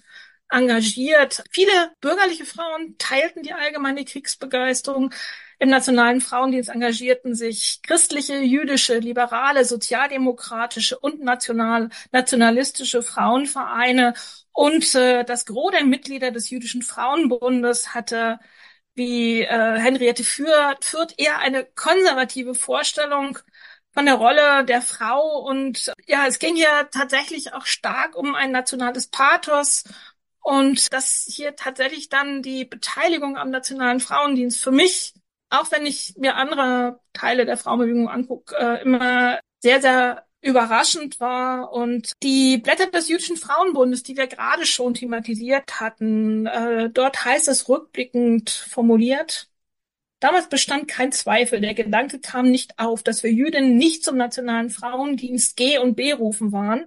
engagiert. 0.50 1.44
Viele 1.52 1.92
bürgerliche 2.02 2.46
Frauen 2.46 2.96
teilten 2.98 3.44
die 3.44 3.54
allgemeine 3.54 4.04
Kriegsbegeisterung. 4.06 5.14
Im 5.62 5.70
Nationalen 5.70 6.22
Frauendienst 6.22 6.72
engagierten 6.72 7.36
sich 7.36 7.82
christliche, 7.84 8.40
jüdische, 8.40 8.98
liberale, 8.98 9.64
sozialdemokratische 9.64 10.98
und 10.98 11.22
national, 11.22 11.90
nationalistische 12.12 13.04
Frauenvereine. 13.04 14.16
Und 14.54 14.96
äh, 14.96 15.24
das 15.24 15.46
Gros 15.46 15.72
der 15.72 15.84
Mitglieder 15.84 16.32
des 16.32 16.50
Jüdischen 16.50 16.82
Frauenbundes 16.82 17.94
hatte 17.94 18.40
wie 18.96 19.44
äh, 19.44 19.78
Henriette 19.80 20.24
Fürth, 20.24 20.84
Fürth 20.84 21.14
eher 21.18 21.38
eine 21.38 21.64
konservative 21.64 22.56
Vorstellung 22.56 23.38
von 23.94 24.08
der 24.08 24.16
Rolle 24.16 24.66
der 24.66 24.82
Frau. 24.82 25.42
Und 25.48 25.94
ja, 26.08 26.26
es 26.26 26.40
ging 26.40 26.56
hier 26.56 26.90
tatsächlich 26.92 27.54
auch 27.54 27.68
stark 27.68 28.16
um 28.16 28.34
ein 28.34 28.50
nationales 28.52 29.10
Pathos 29.10 29.84
und 30.40 30.92
dass 30.92 31.28
hier 31.30 31.56
tatsächlich 31.56 32.10
dann 32.10 32.42
die 32.42 32.66
Beteiligung 32.66 33.38
am 33.38 33.52
Nationalen 33.52 34.00
Frauendienst 34.00 34.60
für 34.64 34.72
mich, 34.72 35.14
auch 35.52 35.72
wenn 35.72 35.86
ich 35.86 36.16
mir 36.18 36.36
andere 36.36 37.00
Teile 37.14 37.46
der 37.46 37.58
Frauenbewegung 37.58 38.10
angucke, 38.10 38.56
äh, 38.58 38.82
immer 38.82 39.40
sehr, 39.60 39.82
sehr 39.82 40.26
überraschend 40.42 41.20
war. 41.20 41.72
Und 41.72 42.14
die 42.24 42.58
Blätter 42.58 42.88
des 42.88 43.10
Jüdischen 43.10 43.38
Frauenbundes, 43.38 44.04
die 44.04 44.18
wir 44.18 44.28
gerade 44.28 44.66
schon 44.66 44.96
thematisiert 44.96 45.80
hatten, 45.80 46.48
äh, 46.48 46.90
dort 46.90 47.24
heißt 47.26 47.48
es 47.48 47.70
rückblickend 47.70 48.50
formuliert, 48.50 49.52
Damals 50.22 50.50
bestand 50.50 50.88
kein 50.88 51.12
Zweifel, 51.12 51.62
der 51.62 51.74
Gedanke 51.74 52.20
kam 52.20 52.52
nicht 52.52 52.78
auf, 52.78 53.02
dass 53.02 53.24
wir 53.24 53.32
Jüdinnen 53.32 53.76
nicht 53.78 54.04
zum 54.04 54.18
Nationalen 54.18 54.70
Frauendienst 54.70 55.58
G 55.58 55.80
und 55.80 55.96
B 55.96 56.12
rufen 56.12 56.52
waren, 56.52 56.86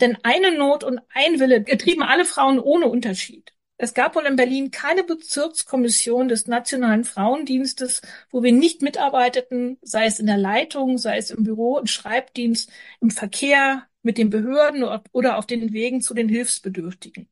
denn 0.00 0.16
eine 0.22 0.56
Not 0.56 0.84
und 0.84 1.00
ein 1.12 1.40
Wille 1.40 1.62
getrieben 1.62 2.04
alle 2.04 2.24
Frauen 2.24 2.60
ohne 2.60 2.86
Unterschied. 2.86 3.52
Es 3.78 3.94
gab 3.94 4.16
wohl 4.16 4.26
in 4.26 4.34
Berlin 4.36 4.72
keine 4.72 5.04
Bezirkskommission 5.04 6.28
des 6.28 6.48
Nationalen 6.48 7.04
Frauendienstes, 7.04 8.02
wo 8.30 8.42
wir 8.42 8.52
nicht 8.52 8.82
mitarbeiteten, 8.82 9.78
sei 9.82 10.06
es 10.06 10.18
in 10.18 10.26
der 10.26 10.36
Leitung, 10.36 10.98
sei 10.98 11.16
es 11.16 11.30
im 11.30 11.44
Büro, 11.44 11.78
im 11.78 11.86
Schreibdienst, 11.86 12.70
im 13.00 13.10
Verkehr, 13.10 13.84
mit 14.02 14.18
den 14.18 14.30
Behörden 14.30 14.84
oder 15.12 15.38
auf 15.38 15.46
den 15.46 15.72
Wegen 15.72 16.00
zu 16.00 16.14
den 16.14 16.28
Hilfsbedürftigen. 16.28 17.28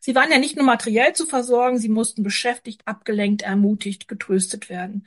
Sie 0.00 0.14
waren 0.14 0.30
ja 0.30 0.38
nicht 0.38 0.56
nur 0.56 0.64
materiell 0.64 1.12
zu 1.12 1.26
versorgen, 1.26 1.78
sie 1.78 1.88
mussten 1.88 2.22
beschäftigt, 2.22 2.82
abgelenkt, 2.86 3.42
ermutigt, 3.42 4.06
getröstet 4.08 4.68
werden. 4.70 5.06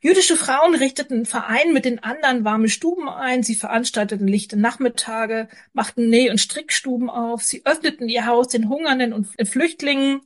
Jüdische 0.00 0.36
Frauen 0.36 0.74
richteten 0.74 1.26
Verein 1.26 1.72
mit 1.72 1.84
den 1.84 2.02
anderen 2.02 2.44
warme 2.44 2.68
Stuben 2.68 3.08
ein, 3.08 3.42
sie 3.42 3.54
veranstalteten 3.54 4.28
lichte 4.28 4.56
Nachmittage, 4.56 5.48
machten 5.72 6.08
Näh- 6.08 6.30
und 6.30 6.38
Strickstuben 6.38 7.10
auf, 7.10 7.42
sie 7.42 7.64
öffneten 7.66 8.08
ihr 8.08 8.26
Haus 8.26 8.48
den 8.48 8.68
Hungernden 8.68 9.12
und 9.12 9.28
Flüchtlingen, 9.48 10.20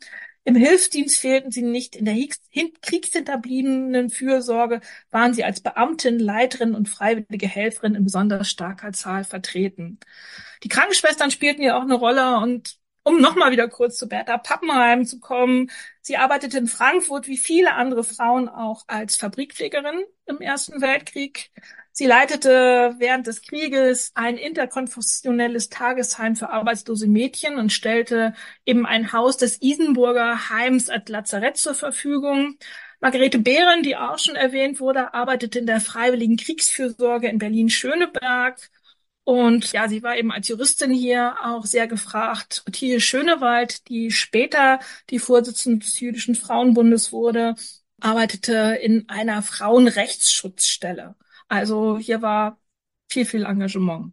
im 0.45 0.57
Hilfsdienst 0.57 1.19
fehlten 1.21 1.53
sie 1.53 1.63
nicht, 1.63 1.95
in 1.95 2.05
der 2.05 2.17
kriegshinterbliebenen 2.83 4.11
Fürsorge 4.11 4.81
waren 5.13 5.35
sie 5.35 5.45
als 5.45 5.61
Beamtin, 5.61 6.19
Leiterin 6.19 6.75
und 6.75 6.89
freiwillige 6.89 7.47
Helferin 7.47 7.95
in 7.95 8.05
besonders 8.05 8.51
starker 8.51 8.93
Zahl 8.93 9.23
vertreten. 9.23 10.01
Die 10.65 10.69
Krankenschwestern 10.69 11.31
spielten 11.31 11.63
ja 11.63 11.77
auch 11.77 11.83
eine 11.83 11.95
Rolle 11.95 12.39
und 12.39 12.77
um 13.05 13.21
nochmal 13.21 13.53
wieder 13.53 13.69
kurz 13.69 13.97
zu 13.97 14.09
Bertha 14.09 14.37
Pappenheim 14.39 15.05
zu 15.07 15.21
kommen. 15.21 15.71
Sie 16.05 16.17
arbeitete 16.17 16.59
in 16.59 16.67
Frankfurt 16.67 17.29
wie 17.29 17.37
viele 17.37 17.75
andere 17.75 18.03
Frauen 18.03 18.49
auch 18.49 18.83
als 18.89 19.15
Fabrikpflegerin 19.17 20.05
im 20.27 20.41
Ersten 20.41 20.81
Weltkrieg. 20.81 21.51
Sie 21.93 22.07
leitete 22.07 22.97
während 22.99 23.29
des 23.29 23.43
Krieges 23.43 24.11
ein 24.15 24.37
interkonfessionelles 24.37 25.69
Tagesheim 25.69 26.35
für 26.35 26.51
arbeitslose 26.51 27.07
Mädchen 27.07 27.57
und 27.57 27.73
stellte 27.73 28.35
eben 28.67 28.85
ein 28.85 29.13
Haus 29.13 29.37
des 29.37 29.63
Isenburger 29.63 30.51
Heims 30.51 30.89
als 30.89 31.09
Lazarett 31.09 31.57
zur 31.57 31.75
Verfügung. 31.75 32.57
Margarete 33.01 33.39
Behren, 33.39 33.85
die 33.85 33.97
auch 33.97 34.19
schon 34.19 34.35
erwähnt 34.35 34.81
wurde, 34.81 35.15
arbeitete 35.15 35.61
in 35.61 35.67
der 35.67 35.81
Freiwilligen 35.81 36.37
Kriegsfürsorge 36.37 37.29
in 37.29 37.39
Berlin-Schöneberg 37.39 38.59
und 39.25 39.73
ja, 39.73 39.89
sie 39.89 40.03
war 40.03 40.17
eben 40.17 40.33
als 40.33 40.49
Juristin 40.49 40.93
hier 40.93 41.37
auch 41.45 41.65
sehr 41.65 41.87
gefragt. 41.87 42.65
Thiel 42.73 43.01
Schönewald, 43.01 43.89
die 43.89 44.11
später 44.11 44.81
die 45.11 45.21
Vorsitzende 45.21 45.85
des 45.85 46.01
Jüdischen 46.01 46.35
Frauenbundes 46.35 47.13
wurde, 47.13 47.55
arbeitete 48.01 48.79
in 48.83 49.09
einer 49.09 49.43
Frauenrechtsschutzstelle. 49.43 51.15
Also 51.49 51.99
hier 51.99 52.23
war 52.23 52.59
viel, 53.09 53.25
viel 53.27 53.45
Engagement. 53.45 54.13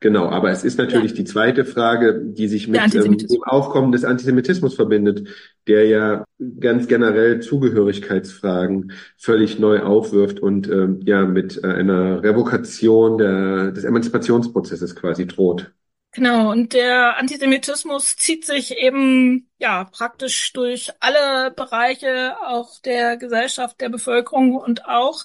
Genau, 0.00 0.28
aber 0.28 0.50
es 0.50 0.62
ist 0.62 0.78
natürlich 0.78 1.10
ja. 1.10 1.16
die 1.16 1.24
zweite 1.24 1.64
Frage, 1.64 2.20
die 2.22 2.46
sich 2.46 2.68
mit 2.68 2.94
ähm, 2.94 3.18
dem 3.18 3.42
Aufkommen 3.42 3.90
des 3.90 4.04
Antisemitismus 4.04 4.74
verbindet, 4.74 5.28
der 5.66 5.86
ja 5.86 6.24
ganz 6.60 6.86
generell 6.86 7.40
Zugehörigkeitsfragen 7.40 8.92
völlig 9.16 9.58
neu 9.58 9.82
aufwirft 9.82 10.38
und 10.38 10.68
ähm, 10.68 11.00
ja 11.04 11.26
mit 11.26 11.62
äh, 11.64 11.66
einer 11.66 12.22
Revokation 12.22 13.18
der, 13.18 13.72
des 13.72 13.82
Emanzipationsprozesses 13.82 14.94
quasi 14.94 15.26
droht. 15.26 15.72
Genau, 16.12 16.52
und 16.52 16.72
der 16.72 17.18
Antisemitismus 17.18 18.16
zieht 18.16 18.44
sich 18.44 18.76
eben 18.78 19.48
ja 19.58 19.84
praktisch 19.84 20.52
durch 20.52 20.90
alle 21.00 21.50
Bereiche 21.50 22.36
auch 22.46 22.80
der 22.80 23.16
Gesellschaft, 23.16 23.80
der 23.80 23.88
Bevölkerung 23.88 24.56
und 24.56 24.86
auch 24.86 25.24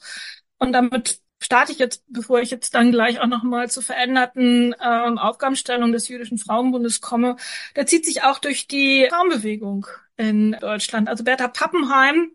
und 0.58 0.74
damit 0.74 1.20
starte 1.44 1.72
ich 1.72 1.80
jetzt, 1.80 2.04
bevor 2.08 2.42
ich 2.42 2.52
jetzt 2.52 2.74
dann 2.74 2.92
gleich 2.92 3.20
auch 3.20 3.28
nochmal 3.28 3.70
zur 3.70 3.84
veränderten 3.84 4.76
ähm, 4.82 5.18
Aufgabenstellung 5.18 5.92
des 5.92 6.08
Jüdischen 6.08 6.38
Frauenbundes 6.38 7.02
komme, 7.02 7.36
der 7.76 7.86
zieht 7.86 8.06
sich 8.06 8.24
auch 8.24 8.40
durch 8.40 8.68
die 8.68 9.08
Frauenbewegung 9.10 9.88
in 10.18 10.54
Deutschland. 10.60 11.10
Also 11.10 11.24
Bertha 11.24 11.48
Pappenheim, 11.48 12.32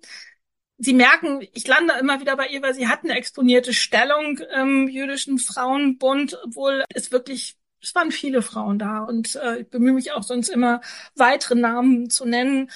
Sie 0.80 0.92
merken, 0.94 1.40
ich 1.54 1.66
lande 1.66 1.94
immer 1.98 2.20
wieder 2.20 2.36
bei 2.36 2.46
ihr, 2.46 2.62
weil 2.62 2.72
sie 2.74 2.86
hat 2.86 3.02
eine 3.02 3.16
exponierte 3.16 3.74
Stellung 3.74 4.38
im 4.38 4.86
Jüdischen 4.88 5.38
Frauenbund, 5.38 6.38
obwohl 6.44 6.84
es 6.94 7.10
wirklich, 7.10 7.56
es 7.82 7.94
waren 7.96 8.12
viele 8.12 8.42
Frauen 8.42 8.78
da 8.78 9.00
und 9.00 9.34
äh, 9.36 9.62
ich 9.62 9.70
bemühe 9.70 9.92
mich 9.92 10.12
auch 10.12 10.22
sonst 10.22 10.48
immer 10.50 10.80
weitere 11.16 11.56
Namen 11.56 12.10
zu 12.10 12.26
nennen. 12.26 12.70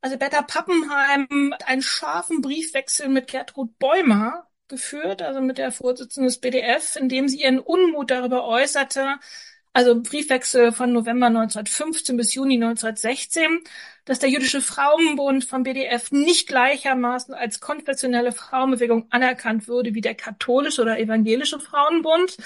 Also 0.00 0.16
Bertha 0.16 0.42
Pappenheim 0.42 1.52
hat 1.52 1.66
einen 1.66 1.82
scharfen 1.82 2.40
Briefwechsel 2.40 3.08
mit 3.08 3.26
Gertrud 3.26 3.76
Bäumer 3.80 4.49
geführt, 4.70 5.20
also 5.20 5.42
mit 5.42 5.58
der 5.58 5.72
Vorsitzenden 5.72 6.28
des 6.28 6.38
BDF, 6.38 6.96
in 6.96 7.10
dem 7.10 7.28
sie 7.28 7.42
ihren 7.42 7.58
Unmut 7.58 8.10
darüber 8.10 8.46
äußerte, 8.46 9.16
also 9.72 10.00
Briefwechsel 10.02 10.72
von 10.72 10.92
November 10.92 11.26
1915 11.26 12.16
bis 12.16 12.34
Juni 12.34 12.54
1916, 12.54 13.60
dass 14.04 14.18
der 14.18 14.30
Jüdische 14.30 14.60
Frauenbund 14.60 15.44
vom 15.44 15.62
BDF 15.62 16.10
nicht 16.10 16.48
gleichermaßen 16.48 17.34
als 17.34 17.60
konfessionelle 17.60 18.32
Frauenbewegung 18.32 19.06
anerkannt 19.10 19.68
würde 19.68 19.94
wie 19.94 20.00
der 20.00 20.14
katholische 20.16 20.82
oder 20.82 20.98
evangelische 20.98 21.60
Frauenbund, 21.60 22.36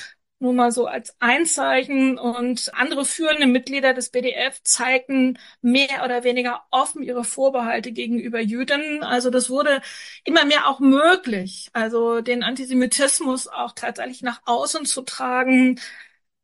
nur 0.44 0.52
mal 0.52 0.70
so 0.70 0.86
als 0.86 1.16
Einzeichen. 1.20 2.18
Und 2.18 2.72
andere 2.74 3.04
führende 3.04 3.46
Mitglieder 3.46 3.94
des 3.94 4.10
BDF 4.10 4.62
zeigten 4.62 5.38
mehr 5.62 6.04
oder 6.04 6.22
weniger 6.24 6.64
offen 6.70 7.02
ihre 7.02 7.24
Vorbehalte 7.24 7.92
gegenüber 7.92 8.40
Jüdinnen. 8.40 9.02
Also 9.02 9.30
das 9.30 9.50
wurde 9.50 9.82
immer 10.24 10.44
mehr 10.44 10.68
auch 10.68 10.80
möglich, 10.80 11.70
also 11.72 12.20
den 12.20 12.42
Antisemitismus 12.44 13.48
auch 13.48 13.72
tatsächlich 13.74 14.22
nach 14.22 14.42
außen 14.44 14.86
zu 14.86 15.02
tragen. 15.02 15.80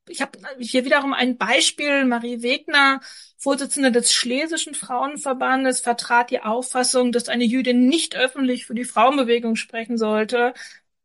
Ich 0.08 0.20
habe 0.22 0.38
hier 0.58 0.84
wiederum 0.84 1.12
ein 1.14 1.36
Beispiel. 1.38 2.04
Marie 2.04 2.42
Wegner, 2.42 3.00
Vorsitzende 3.38 3.92
des 3.92 4.12
Schlesischen 4.12 4.74
Frauenverbandes, 4.74 5.80
vertrat 5.80 6.30
die 6.30 6.42
Auffassung, 6.42 7.12
dass 7.12 7.28
eine 7.28 7.44
Jüdin 7.44 7.86
nicht 7.88 8.16
öffentlich 8.16 8.66
für 8.66 8.74
die 8.74 8.84
Frauenbewegung 8.84 9.56
sprechen 9.56 9.98
sollte. 9.98 10.54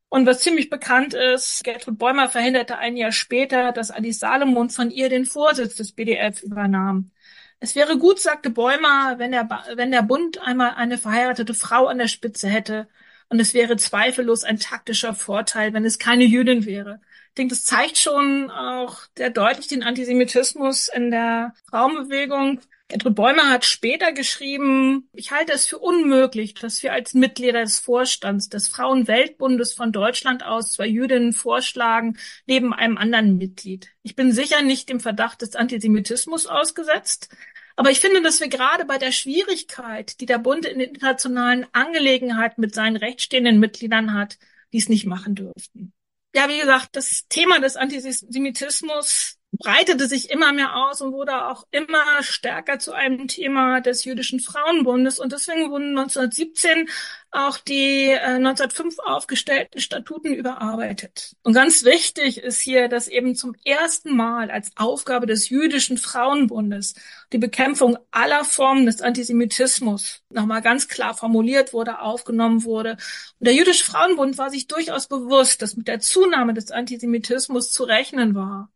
Und 0.09 0.25
was 0.25 0.39
ziemlich 0.41 0.69
bekannt 0.69 1.13
ist, 1.13 1.63
Gertrud 1.63 1.97
Bäumer 1.97 2.29
verhinderte 2.29 2.77
ein 2.77 2.95
Jahr 2.95 3.11
später, 3.11 3.71
dass 3.71 3.91
Alice 3.91 4.19
Salomon 4.19 4.69
von 4.69 4.91
ihr 4.91 5.09
den 5.09 5.25
Vorsitz 5.25 5.75
des 5.75 5.91
BDF 5.91 6.41
übernahm. 6.43 7.11
Es 7.59 7.75
wäre 7.75 7.97
gut, 7.97 8.19
sagte 8.19 8.49
Bäumer, 8.49 9.15
wenn 9.17 9.31
der, 9.31 9.49
wenn 9.75 9.91
der 9.91 10.03
Bund 10.03 10.39
einmal 10.41 10.75
eine 10.75 10.97
verheiratete 10.97 11.53
Frau 11.53 11.87
an 11.87 11.97
der 11.97 12.07
Spitze 12.07 12.47
hätte. 12.47 12.87
Und 13.29 13.39
es 13.39 13.53
wäre 13.53 13.75
zweifellos 13.77 14.43
ein 14.43 14.59
taktischer 14.59 15.15
Vorteil, 15.15 15.73
wenn 15.73 15.85
es 15.85 15.97
keine 15.99 16.25
Jüdin 16.25 16.65
wäre. 16.65 17.01
Ich 17.29 17.35
denke, 17.35 17.55
das 17.55 17.65
zeigt 17.65 17.97
schon 17.97 18.51
auch 18.51 18.99
sehr 19.17 19.31
deutlich 19.31 19.67
den 19.67 19.83
Antisemitismus 19.83 20.89
in 20.89 21.11
der 21.11 21.53
Frauenbewegung. 21.69 22.61
Gertrud 22.87 23.15
Bäumer 23.15 23.49
hat 23.49 23.65
später 23.65 24.11
geschrieben, 24.11 25.09
ich 25.11 25.31
halte 25.31 25.53
es 25.53 25.65
für 25.65 25.79
unmöglich, 25.79 26.53
dass 26.53 26.83
wir 26.83 26.93
als 26.93 27.15
Mitglieder 27.15 27.61
des 27.61 27.79
Vorstands 27.79 28.47
des 28.47 28.67
Frauenweltbundes 28.67 29.73
von 29.73 29.91
Deutschland 29.91 30.43
aus 30.43 30.73
zwei 30.73 30.85
Jüdinnen 30.85 31.33
vorschlagen, 31.33 32.17
neben 32.45 32.73
einem 32.73 32.97
anderen 32.97 33.37
Mitglied. 33.37 33.89
Ich 34.03 34.15
bin 34.15 34.31
sicher 34.31 34.61
nicht 34.61 34.87
dem 34.89 34.99
Verdacht 34.99 35.41
des 35.41 35.55
Antisemitismus 35.55 36.45
ausgesetzt, 36.45 37.29
aber 37.75 37.89
ich 37.89 37.99
finde, 37.99 38.21
dass 38.21 38.39
wir 38.39 38.49
gerade 38.49 38.85
bei 38.85 38.99
der 38.99 39.11
Schwierigkeit, 39.11 40.19
die 40.21 40.27
der 40.27 40.37
Bund 40.37 40.65
in 40.65 40.79
internationalen 40.79 41.65
Angelegenheiten 41.73 42.61
mit 42.61 42.75
seinen 42.75 42.97
rechtsstehenden 42.97 43.59
Mitgliedern 43.59 44.13
hat, 44.13 44.37
dies 44.71 44.89
nicht 44.89 45.07
machen 45.07 45.33
dürften. 45.33 45.91
Ja, 46.35 46.49
wie 46.49 46.59
gesagt, 46.59 46.95
das 46.95 47.27
Thema 47.29 47.59
des 47.59 47.77
Antisemitismus 47.77 49.39
breitete 49.57 50.07
sich 50.07 50.29
immer 50.29 50.53
mehr 50.53 50.75
aus 50.75 51.01
und 51.01 51.13
wurde 51.13 51.47
auch 51.47 51.65
immer 51.71 52.21
stärker 52.21 52.79
zu 52.79 52.93
einem 52.93 53.27
Thema 53.27 53.81
des 53.81 54.03
jüdischen 54.03 54.39
Frauenbundes. 54.39 55.19
Und 55.19 55.31
deswegen 55.31 55.69
wurden 55.69 55.97
1917 55.97 56.89
auch 57.31 57.57
die 57.57 58.11
äh, 58.11 58.19
1905 58.19 58.99
aufgestellten 58.99 59.81
Statuten 59.81 60.33
überarbeitet. 60.33 61.35
Und 61.43 61.53
ganz 61.53 61.83
wichtig 61.83 62.37
ist 62.37 62.61
hier, 62.61 62.87
dass 62.87 63.07
eben 63.07 63.35
zum 63.35 63.55
ersten 63.65 64.15
Mal 64.15 64.49
als 64.49 64.71
Aufgabe 64.75 65.25
des 65.25 65.49
jüdischen 65.49 65.97
Frauenbundes 65.97 66.95
die 67.33 67.37
Bekämpfung 67.37 67.97
aller 68.11 68.45
Formen 68.45 68.85
des 68.85 69.01
Antisemitismus 69.01 70.21
nochmal 70.29 70.61
ganz 70.61 70.87
klar 70.87 71.13
formuliert 71.13 71.73
wurde, 71.73 71.99
aufgenommen 71.99 72.63
wurde. 72.63 72.91
Und 73.39 73.47
der 73.47 73.53
jüdische 73.53 73.83
Frauenbund 73.83 74.37
war 74.37 74.49
sich 74.49 74.67
durchaus 74.67 75.07
bewusst, 75.07 75.61
dass 75.61 75.75
mit 75.75 75.87
der 75.87 75.99
Zunahme 75.99 76.53
des 76.53 76.71
Antisemitismus 76.71 77.71
zu 77.71 77.83
rechnen 77.83 78.35
war. 78.35 78.69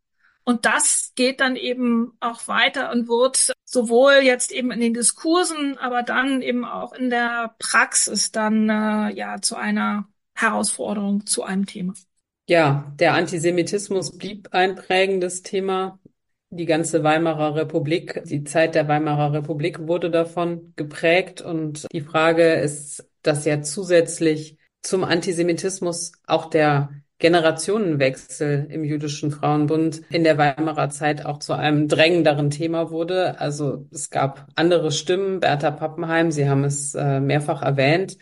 Und 0.49 0.65
das 0.65 1.11
geht 1.13 1.41
dann 1.41 1.55
eben 1.55 2.13
auch 2.21 2.47
weiter 2.47 2.91
und 2.91 3.07
wird 3.07 3.53
sowohl 3.65 4.21
jetzt 4.23 4.51
eben 4.51 4.71
in 4.71 4.79
den 4.79 4.95
Diskursen, 4.95 5.77
aber 5.77 6.01
dann 6.01 6.41
eben 6.41 6.65
auch 6.65 6.91
in 6.93 7.11
der 7.11 7.53
Praxis 7.59 8.31
dann 8.31 8.67
äh, 8.67 9.13
ja 9.13 9.39
zu 9.41 9.57
einer 9.57 10.07
Herausforderung, 10.33 11.27
zu 11.27 11.43
einem 11.43 11.67
Thema. 11.67 11.93
Ja, 12.47 12.91
der 12.95 13.13
Antisemitismus 13.13 14.17
blieb 14.17 14.49
ein 14.49 14.73
prägendes 14.73 15.43
Thema. 15.43 15.99
Die 16.49 16.65
ganze 16.65 17.03
Weimarer 17.03 17.53
Republik, 17.53 18.23
die 18.25 18.43
Zeit 18.43 18.73
der 18.73 18.87
Weimarer 18.87 19.33
Republik 19.33 19.87
wurde 19.87 20.09
davon 20.09 20.73
geprägt. 20.75 21.41
Und 21.41 21.85
die 21.93 22.01
Frage 22.01 22.53
ist, 22.53 23.07
dass 23.21 23.45
ja 23.45 23.61
zusätzlich 23.61 24.57
zum 24.81 25.03
Antisemitismus 25.03 26.13
auch 26.25 26.49
der 26.49 26.89
Generationenwechsel 27.19 28.67
im 28.69 28.83
jüdischen 28.83 29.31
Frauenbund 29.31 30.01
in 30.09 30.23
der 30.23 30.37
Weimarer 30.37 30.89
Zeit 30.89 31.25
auch 31.25 31.39
zu 31.39 31.53
einem 31.53 31.87
drängenderen 31.87 32.49
Thema 32.49 32.91
wurde. 32.91 33.39
Also 33.39 33.87
es 33.91 34.09
gab 34.09 34.47
andere 34.55 34.91
Stimmen. 34.91 35.41
Bertha 35.41 35.71
Pappenheim, 35.71 36.31
Sie 36.31 36.49
haben 36.49 36.63
es 36.63 36.95
äh, 36.95 37.19
mehrfach 37.19 37.61
erwähnt, 37.61 38.17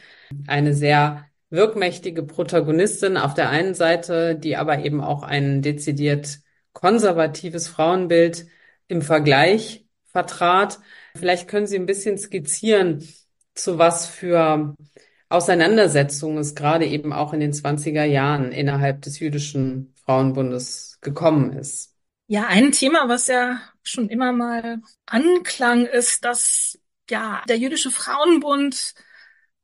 eine 0.47 0.73
sehr 0.73 1.25
wirkmächtige 1.49 2.23
Protagonistin 2.23 3.17
auf 3.17 3.33
der 3.33 3.49
einen 3.49 3.73
Seite, 3.73 4.35
die 4.35 4.57
aber 4.57 4.79
eben 4.83 4.99
auch 5.01 5.23
ein 5.23 5.61
dezidiert 5.61 6.39
konservatives 6.73 7.67
Frauenbild 7.67 8.47
im 8.87 9.01
Vergleich 9.01 9.85
vertrat. 10.05 10.79
Vielleicht 11.15 11.47
können 11.47 11.67
Sie 11.67 11.77
ein 11.77 11.85
bisschen 11.85 12.17
skizzieren, 12.17 13.07
zu 13.53 13.77
was 13.77 14.07
für 14.07 14.75
Auseinandersetzung 15.29 16.37
es 16.37 16.55
gerade 16.55 16.85
eben 16.85 17.11
auch 17.13 17.33
in 17.33 17.39
den 17.39 17.53
20er 17.53 18.03
Jahren 18.05 18.51
innerhalb 18.51 19.01
des 19.01 19.19
jüdischen 19.19 19.93
Frauenbundes 20.05 20.99
gekommen 21.01 21.53
ist. 21.53 21.93
Ja, 22.27 22.47
ein 22.47 22.71
Thema, 22.71 23.07
was 23.07 23.27
ja 23.27 23.59
schon 23.83 24.09
immer 24.09 24.33
mal 24.33 24.81
anklang, 25.05 25.85
ist, 25.85 26.25
dass 26.25 26.77
ja 27.09 27.41
der 27.47 27.57
jüdische 27.57 27.89
Frauenbund 27.91 28.93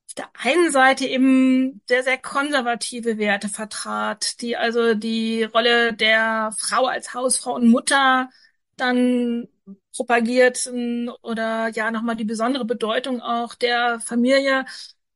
auf 0.07 0.13
der 0.15 0.29
einen 0.39 0.71
Seite 0.71 1.05
eben 1.05 1.81
sehr, 1.87 2.03
sehr 2.03 2.17
konservative 2.17 3.17
Werte 3.17 3.49
vertrat, 3.49 4.41
die 4.41 4.55
also 4.55 4.93
die 4.93 5.43
Rolle 5.43 5.93
der 5.93 6.53
Frau 6.57 6.85
als 6.85 7.13
Hausfrau 7.13 7.55
und 7.55 7.67
Mutter 7.69 8.29
dann 8.77 9.47
propagierten 9.95 11.09
oder 11.21 11.69
ja 11.69 11.91
nochmal 11.91 12.15
die 12.15 12.25
besondere 12.25 12.65
Bedeutung 12.65 13.21
auch 13.21 13.55
der 13.55 13.99
Familie 13.99 14.65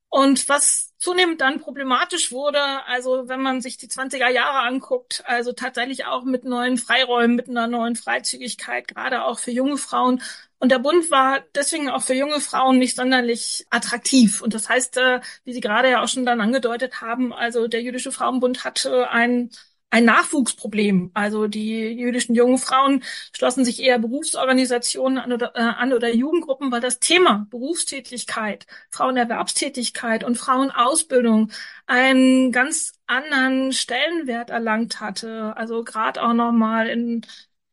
und 0.09 0.47
was 0.49 0.93
zunehmend 0.97 1.41
dann 1.41 1.59
problematisch 1.59 2.31
wurde, 2.31 2.59
also 2.85 3.27
wenn 3.27 3.41
man 3.41 3.61
sich 3.61 3.77
die 3.77 3.87
20er 3.87 4.29
Jahre 4.29 4.59
anguckt, 4.67 5.23
also 5.25 5.51
tatsächlich 5.53 6.05
auch 6.05 6.23
mit 6.23 6.43
neuen 6.43 6.77
Freiräumen, 6.77 7.35
mit 7.35 7.49
einer 7.49 7.67
neuen 7.67 7.95
Freizügigkeit, 7.95 8.87
gerade 8.87 9.23
auch 9.23 9.39
für 9.39 9.51
junge 9.51 9.77
Frauen. 9.77 10.21
Und 10.59 10.71
der 10.71 10.79
Bund 10.79 11.11
war 11.11 11.41
deswegen 11.53 11.89
auch 11.89 12.01
für 12.01 12.15
junge 12.15 12.39
Frauen 12.41 12.79
nicht 12.79 12.95
sonderlich 12.95 13.67
attraktiv. 13.69 14.41
Und 14.41 14.53
das 14.53 14.69
heißt, 14.69 14.97
äh, 14.97 15.21
wie 15.43 15.53
Sie 15.53 15.61
gerade 15.61 15.91
ja 15.91 16.01
auch 16.03 16.07
schon 16.07 16.25
dann 16.25 16.41
angedeutet 16.41 17.01
haben, 17.01 17.31
also 17.33 17.67
der 17.67 17.81
Jüdische 17.83 18.11
Frauenbund 18.11 18.63
hatte 18.63 19.09
ein 19.09 19.51
ein 19.97 20.05
Nachwuchsproblem. 20.05 21.11
Also 21.13 21.47
die 21.47 21.89
jüdischen 21.89 22.35
jungen 22.35 22.57
Frauen 22.57 23.03
schlossen 23.35 23.65
sich 23.65 23.81
eher 23.81 23.99
Berufsorganisationen 23.99 25.17
an 25.17 25.33
oder, 25.33 25.55
äh, 25.55 25.59
an 25.59 25.93
oder 25.93 26.13
Jugendgruppen, 26.13 26.71
weil 26.71 26.81
das 26.81 26.99
Thema 26.99 27.47
Berufstätigkeit, 27.49 28.67
Frauenerwerbstätigkeit 28.91 30.23
und 30.23 30.37
Frauenausbildung 30.37 31.51
einen 31.87 32.51
ganz 32.51 32.93
anderen 33.07 33.71
Stellenwert 33.73 34.49
erlangt 34.51 34.99
hatte. 34.99 35.55
Also 35.57 35.83
gerade 35.83 36.21
auch 36.21 36.33
nochmal 36.33 36.87
in 36.89 37.21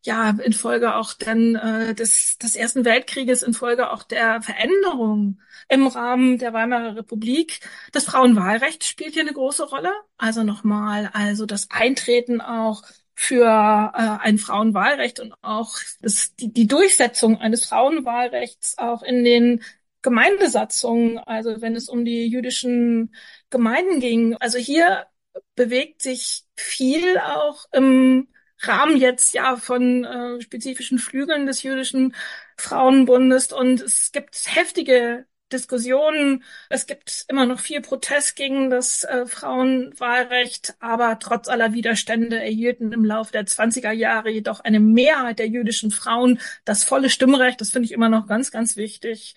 ja, 0.05 0.31
infolge 0.31 0.95
auch 0.95 1.15
dann 1.15 1.55
äh, 1.57 1.95
des, 1.95 2.37
des 2.39 2.57
Ersten 2.57 2.85
Weltkrieges, 2.85 3.43
infolge 3.43 3.91
auch 3.91 4.03
der 4.03 4.43
Veränderung 4.43 5.41
im 5.69 5.87
Rahmen 5.87 6.39
der 6.39 6.53
Weimarer 6.53 6.97
Republik. 6.97 7.61
Das 7.93 8.05
Frauenwahlrecht 8.05 8.85
spielt 8.85 9.15
hier 9.15 9.23
eine 9.23 9.33
große 9.33 9.65
Rolle. 9.65 9.93
Also 10.19 10.43
nochmal, 10.43 11.11
also 11.15 11.47
das 11.47 11.71
Eintreten 11.71 12.41
auch 12.43 12.83
für 13.15 13.45
äh, 13.47 14.25
ein 14.25 14.39
Frauenwahlrecht 14.39 15.21
und 15.21 15.35
auch 15.43 15.77
das, 16.01 16.35
die, 16.37 16.53
die 16.53 16.67
Durchsetzung 16.67 17.39
eines 17.41 17.65
Frauenwahlrechts 17.65 18.77
auch 18.79 19.03
in 19.03 19.25
den 19.25 19.63
Gemeindesatzungen, 20.03 21.19
also 21.19 21.63
wenn 21.63 21.75
es 21.77 21.89
um 21.89 22.05
die 22.05 22.27
jüdischen 22.27 23.15
Gemeinden 23.49 24.01
ging. 24.01 24.37
Also 24.37 24.59
hier 24.59 25.07
bewegt 25.55 26.03
sich 26.03 26.45
viel 26.57 27.19
auch 27.19 27.65
im 27.73 28.29
Rahmen 28.69 28.97
jetzt 28.97 29.35
ja 29.35 29.57
von 29.57 30.05
äh, 30.05 30.41
spezifischen 30.41 30.99
Flügeln 30.99 31.47
des 31.47 31.63
jüdischen 31.63 32.15
Frauenbundes 32.57 33.53
und 33.53 33.81
es 33.81 34.13
gibt 34.13 34.35
heftige 34.47 35.27
Diskussionen. 35.53 36.43
Es 36.69 36.87
gibt 36.87 37.27
immer 37.29 37.47
noch 37.47 37.61
viel 37.61 37.81
Protest 37.81 38.37
gegen 38.37 38.71
das 38.71 39.05
äh, 39.05 39.27
Frauenwahlrecht, 39.27 40.75
aber 40.81 41.19
trotz 41.19 41.49
aller 41.49 41.73
Widerstände 41.73 42.41
erhielten 42.43 42.93
im 42.93 43.05
Laufe 43.05 43.33
der 43.33 43.47
20er 43.47 43.93
Jahre 43.93 44.31
jedoch 44.31 44.61
eine 44.61 44.81
Mehrheit 44.81 45.39
der 45.39 45.49
jüdischen 45.49 45.91
Frauen 45.91 46.41
das 46.65 46.85
volle 46.85 47.11
Stimmrecht. 47.11 47.61
Das 47.61 47.71
finde 47.71 47.87
ich 47.87 47.93
immer 47.93 48.09
noch 48.09 48.27
ganz, 48.27 48.51
ganz 48.51 48.77
wichtig. 48.77 49.35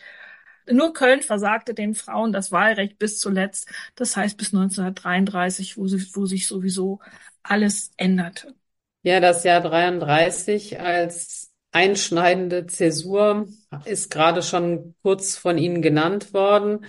Nur 0.70 0.94
Köln 0.94 1.22
versagte 1.22 1.74
den 1.74 1.96
Frauen 1.96 2.34
das 2.34 2.52
Wahlrecht 2.52 2.98
bis 3.00 3.20
zuletzt. 3.20 3.70
Das 3.96 4.16
heißt 4.18 4.38
bis 4.38 4.54
1933, 4.54 5.78
wo, 5.78 5.88
sie, 5.88 6.06
wo 6.14 6.26
sich 6.26 6.48
sowieso 6.48 7.00
alles 7.44 7.92
änderte. 7.98 8.56
Ja, 9.04 9.20
das 9.20 9.44
Jahr 9.44 9.62
33 9.62 10.80
als 10.80 11.52
einschneidende 11.72 12.66
Zäsur 12.68 13.48
ist 13.86 14.12
gerade 14.12 14.44
schon 14.44 14.96
kurz 15.02 15.38
von 15.38 15.58
Ihnen 15.58 15.82
genannt 15.82 16.34
worden. 16.34 16.86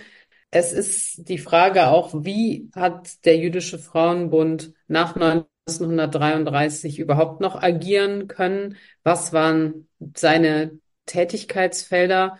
Es 0.51 0.73
ist 0.73 1.29
die 1.29 1.37
Frage 1.37 1.87
auch, 1.89 2.13
wie 2.25 2.69
hat 2.75 3.23
der 3.25 3.37
Jüdische 3.37 3.79
Frauenbund 3.79 4.73
nach 4.87 5.15
1933 5.15 6.99
überhaupt 6.99 7.39
noch 7.41 7.61
agieren 7.61 8.27
können? 8.27 8.75
Was 9.03 9.31
waren 9.31 9.87
seine 10.15 10.79
Tätigkeitsfelder? 11.05 12.37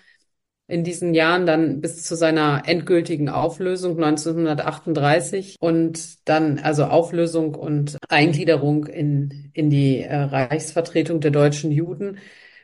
In 0.70 0.84
diesen 0.84 1.16
Jahren 1.16 1.48
dann 1.48 1.82
bis 1.82 2.04
zu 2.04 2.16
seiner 2.16 2.64
endgültigen 2.68 3.28
Auflösung 3.28 4.02
1938 4.02 5.56
und 5.60 6.28
dann 6.30 6.60
also 6.60 6.86
Auflösung 6.86 7.56
und 7.56 7.98
Eingliederung 8.08 8.86
in, 8.86 9.50
in 9.54 9.72
die 9.72 10.02
äh, 10.02 10.16
Reichsvertretung 10.16 11.22
der 11.22 11.32
deutschen 11.32 11.72
Juden. 11.72 12.20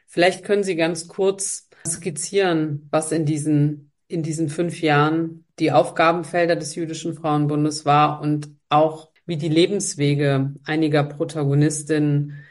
Vielleicht 0.05 0.45
können 0.45 0.63
Sie 0.63 0.75
ganz 0.75 1.07
kurz 1.07 1.67
skizzieren, 1.87 2.87
was 2.91 3.11
in 3.11 3.25
diesen, 3.25 3.91
in 4.07 4.21
diesen 4.21 4.49
fünf 4.49 4.81
Jahren 4.81 5.45
die 5.57 5.71
Aufgabenfelder 5.71 6.55
des 6.55 6.75
Jüdischen 6.75 7.15
Frauenbundes 7.15 7.85
war 7.85 8.21
und 8.21 8.49
auch 8.69 9.09
wie 9.25 9.37
die 9.37 9.49
Lebenswege 9.49 10.53
einiger 10.63 11.03
Protagonistinnen 11.03 12.43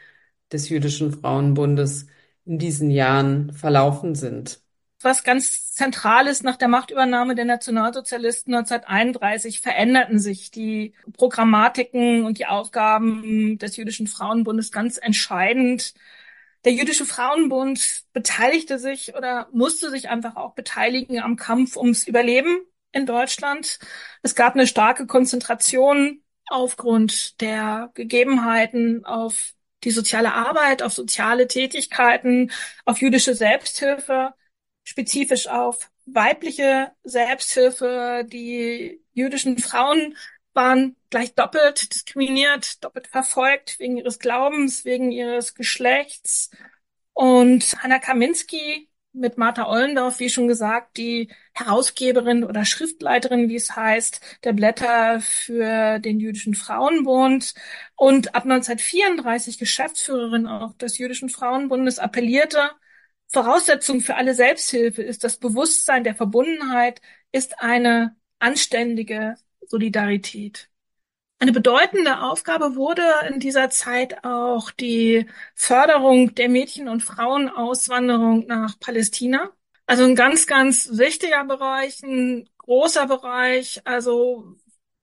des 0.51 0.67
Jüdischen 0.67 1.13
Frauenbundes 1.13 2.07
in 2.43 2.59
diesen 2.59 2.91
Jahren 2.91 3.53
verlaufen 3.53 4.15
sind. 4.15 4.64
Was 5.05 5.23
ganz 5.23 5.71
zentral 5.71 6.27
ist 6.27 6.43
nach 6.43 6.57
der 6.57 6.67
Machtübernahme 6.67 7.35
der 7.35 7.45
Nationalsozialisten 7.45 8.53
1931, 8.53 9.61
veränderten 9.61 10.19
sich 10.19 10.51
die 10.51 10.93
Programmatiken 11.13 12.25
und 12.25 12.39
die 12.39 12.47
Aufgaben 12.47 13.57
des 13.59 13.77
Jüdischen 13.77 14.07
Frauenbundes 14.07 14.71
ganz 14.71 14.97
entscheidend. 14.97 15.93
Der 16.65 16.73
Jüdische 16.73 17.05
Frauenbund 17.05 18.03
beteiligte 18.11 18.79
sich 18.79 19.15
oder 19.15 19.47
musste 19.53 19.91
sich 19.91 20.09
einfach 20.09 20.35
auch 20.35 20.55
beteiligen 20.55 21.19
am 21.21 21.35
Kampf 21.35 21.77
ums 21.77 22.07
Überleben 22.07 22.57
in 22.91 23.05
Deutschland. 23.05 23.79
Es 24.23 24.35
gab 24.35 24.55
eine 24.55 24.67
starke 24.67 25.05
Konzentration 25.05 26.23
aufgrund 26.47 27.39
der 27.41 27.91
Gegebenheiten 27.93 29.05
auf 29.05 29.53
die 29.83 29.91
soziale 29.91 30.33
Arbeit, 30.33 30.81
auf 30.81 30.93
soziale 30.93 31.47
Tätigkeiten, 31.47 32.51
auf 32.85 33.01
jüdische 33.01 33.35
Selbsthilfe, 33.35 34.33
spezifisch 34.85 35.47
auf 35.47 35.91
weibliche 36.05 36.93
Selbsthilfe. 37.03 38.25
Die 38.31 39.01
jüdischen 39.13 39.57
Frauen 39.57 40.15
waren 40.53 40.95
gleich 41.09 41.33
doppelt 41.35 41.93
diskriminiert, 41.93 42.83
doppelt 42.83 43.07
verfolgt 43.07 43.79
wegen 43.79 43.97
ihres 43.97 44.19
Glaubens, 44.19 44.85
wegen 44.85 45.11
ihres 45.11 45.55
Geschlechts. 45.55 46.49
Und 47.13 47.75
Hanna 47.81 47.99
Kaminski 47.99 48.89
mit 49.13 49.37
Martha 49.37 49.67
Ollendorf, 49.67 50.19
wie 50.19 50.29
schon 50.29 50.47
gesagt, 50.47 50.97
die 50.97 51.31
Herausgeberin 51.53 52.43
oder 52.43 52.65
Schriftleiterin, 52.65 53.49
wie 53.49 53.55
es 53.55 53.75
heißt, 53.75 54.39
der 54.43 54.53
Blätter 54.53 55.21
für 55.21 55.99
den 55.99 56.19
Jüdischen 56.19 56.53
Frauenbund 56.53 57.53
und 57.95 58.35
ab 58.35 58.43
1934 58.43 59.57
Geschäftsführerin 59.57 60.47
auch 60.47 60.73
des 60.73 60.97
Jüdischen 60.97 61.29
Frauenbundes, 61.29 61.99
appellierte, 61.99 62.71
Voraussetzung 63.27 64.01
für 64.01 64.15
alle 64.15 64.33
Selbsthilfe 64.33 65.01
ist 65.01 65.23
das 65.23 65.37
Bewusstsein 65.37 66.03
der 66.03 66.15
Verbundenheit, 66.15 67.01
ist 67.31 67.59
eine 67.59 68.15
anständige 68.39 69.35
Solidarität. 69.67 70.69
Eine 71.39 71.51
bedeutende 71.51 72.21
Aufgabe 72.21 72.75
wurde 72.75 73.03
in 73.29 73.39
dieser 73.39 73.69
Zeit 73.69 74.23
auch 74.23 74.71
die 74.71 75.27
Förderung 75.53 76.33
der 76.35 76.49
Mädchen- 76.49 76.87
und 76.87 77.01
Frauenauswanderung 77.03 78.47
nach 78.47 78.79
Palästina. 78.79 79.51
Also 79.85 80.05
ein 80.05 80.15
ganz, 80.15 80.47
ganz 80.47 80.97
wichtiger 80.97 81.43
Bereich, 81.43 82.01
ein 82.03 82.49
großer 82.57 83.05
Bereich, 83.07 83.81
also 83.85 84.55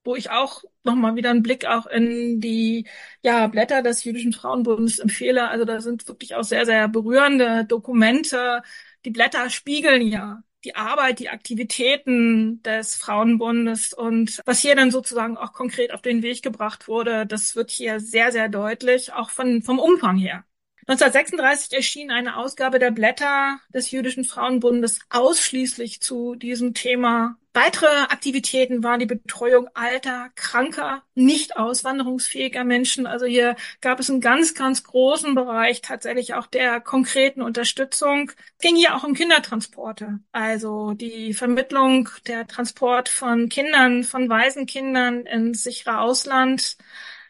wo 0.03 0.15
ich 0.15 0.29
auch 0.29 0.63
nochmal 0.83 1.15
wieder 1.15 1.29
einen 1.29 1.43
Blick 1.43 1.65
auch 1.65 1.85
in 1.87 2.41
die 2.41 2.87
ja, 3.21 3.47
Blätter 3.47 3.81
des 3.81 4.03
Jüdischen 4.03 4.33
Frauenbundes 4.33 4.99
empfehle. 4.99 5.49
Also 5.49 5.65
da 5.65 5.81
sind 5.81 6.07
wirklich 6.07 6.35
auch 6.35 6.43
sehr, 6.43 6.65
sehr 6.65 6.87
berührende 6.87 7.65
Dokumente. 7.65 8.61
Die 9.05 9.11
Blätter 9.11 9.49
spiegeln 9.49 10.07
ja 10.07 10.43
die 10.63 10.75
Arbeit, 10.75 11.19
die 11.19 11.29
Aktivitäten 11.29 12.61
des 12.63 12.95
Frauenbundes 12.95 13.93
und 13.93 14.41
was 14.45 14.59
hier 14.59 14.75
dann 14.75 14.91
sozusagen 14.91 15.37
auch 15.37 15.53
konkret 15.53 15.93
auf 15.93 16.01
den 16.01 16.23
Weg 16.23 16.41
gebracht 16.41 16.87
wurde, 16.87 17.25
das 17.25 17.55
wird 17.55 17.71
hier 17.71 17.99
sehr, 17.99 18.31
sehr 18.31 18.49
deutlich, 18.49 19.13
auch 19.13 19.29
von, 19.29 19.61
vom 19.61 19.79
Umfang 19.79 20.17
her. 20.17 20.45
1936 20.85 21.71
erschien 21.73 22.11
eine 22.11 22.35
Ausgabe 22.35 22.77
der 22.77 22.91
Blätter 22.91 23.59
des 23.73 23.91
Jüdischen 23.91 24.25
Frauenbundes 24.25 24.99
ausschließlich 25.09 26.01
zu 26.01 26.35
diesem 26.35 26.73
Thema. 26.73 27.37
Weitere 27.53 27.85
Aktivitäten 27.85 28.83
waren 28.83 28.99
die 28.99 29.05
Betreuung 29.05 29.69
alter, 29.75 30.29
kranker, 30.35 31.03
nicht 31.13 31.55
auswanderungsfähiger 31.55 32.65
Menschen. 32.65 33.05
Also 33.05 33.25
hier 33.25 33.55
gab 33.79 33.99
es 33.99 34.09
einen 34.09 34.19
ganz, 34.19 34.55
ganz 34.55 34.83
großen 34.83 35.35
Bereich 35.35 35.81
tatsächlich 35.81 36.33
auch 36.33 36.47
der 36.47 36.81
konkreten 36.81 37.41
Unterstützung. 37.41 38.31
Es 38.57 38.63
ging 38.63 38.75
hier 38.75 38.95
auch 38.95 39.03
um 39.03 39.13
Kindertransporte, 39.13 40.19
also 40.31 40.93
die 40.95 41.33
Vermittlung, 41.33 42.09
der 42.27 42.45
Transport 42.47 43.07
von 43.07 43.47
Kindern, 43.47 44.03
von 44.03 44.27
Waisenkindern 44.27 45.25
ins 45.27 45.63
sichere 45.63 45.99
Ausland. 45.99 46.75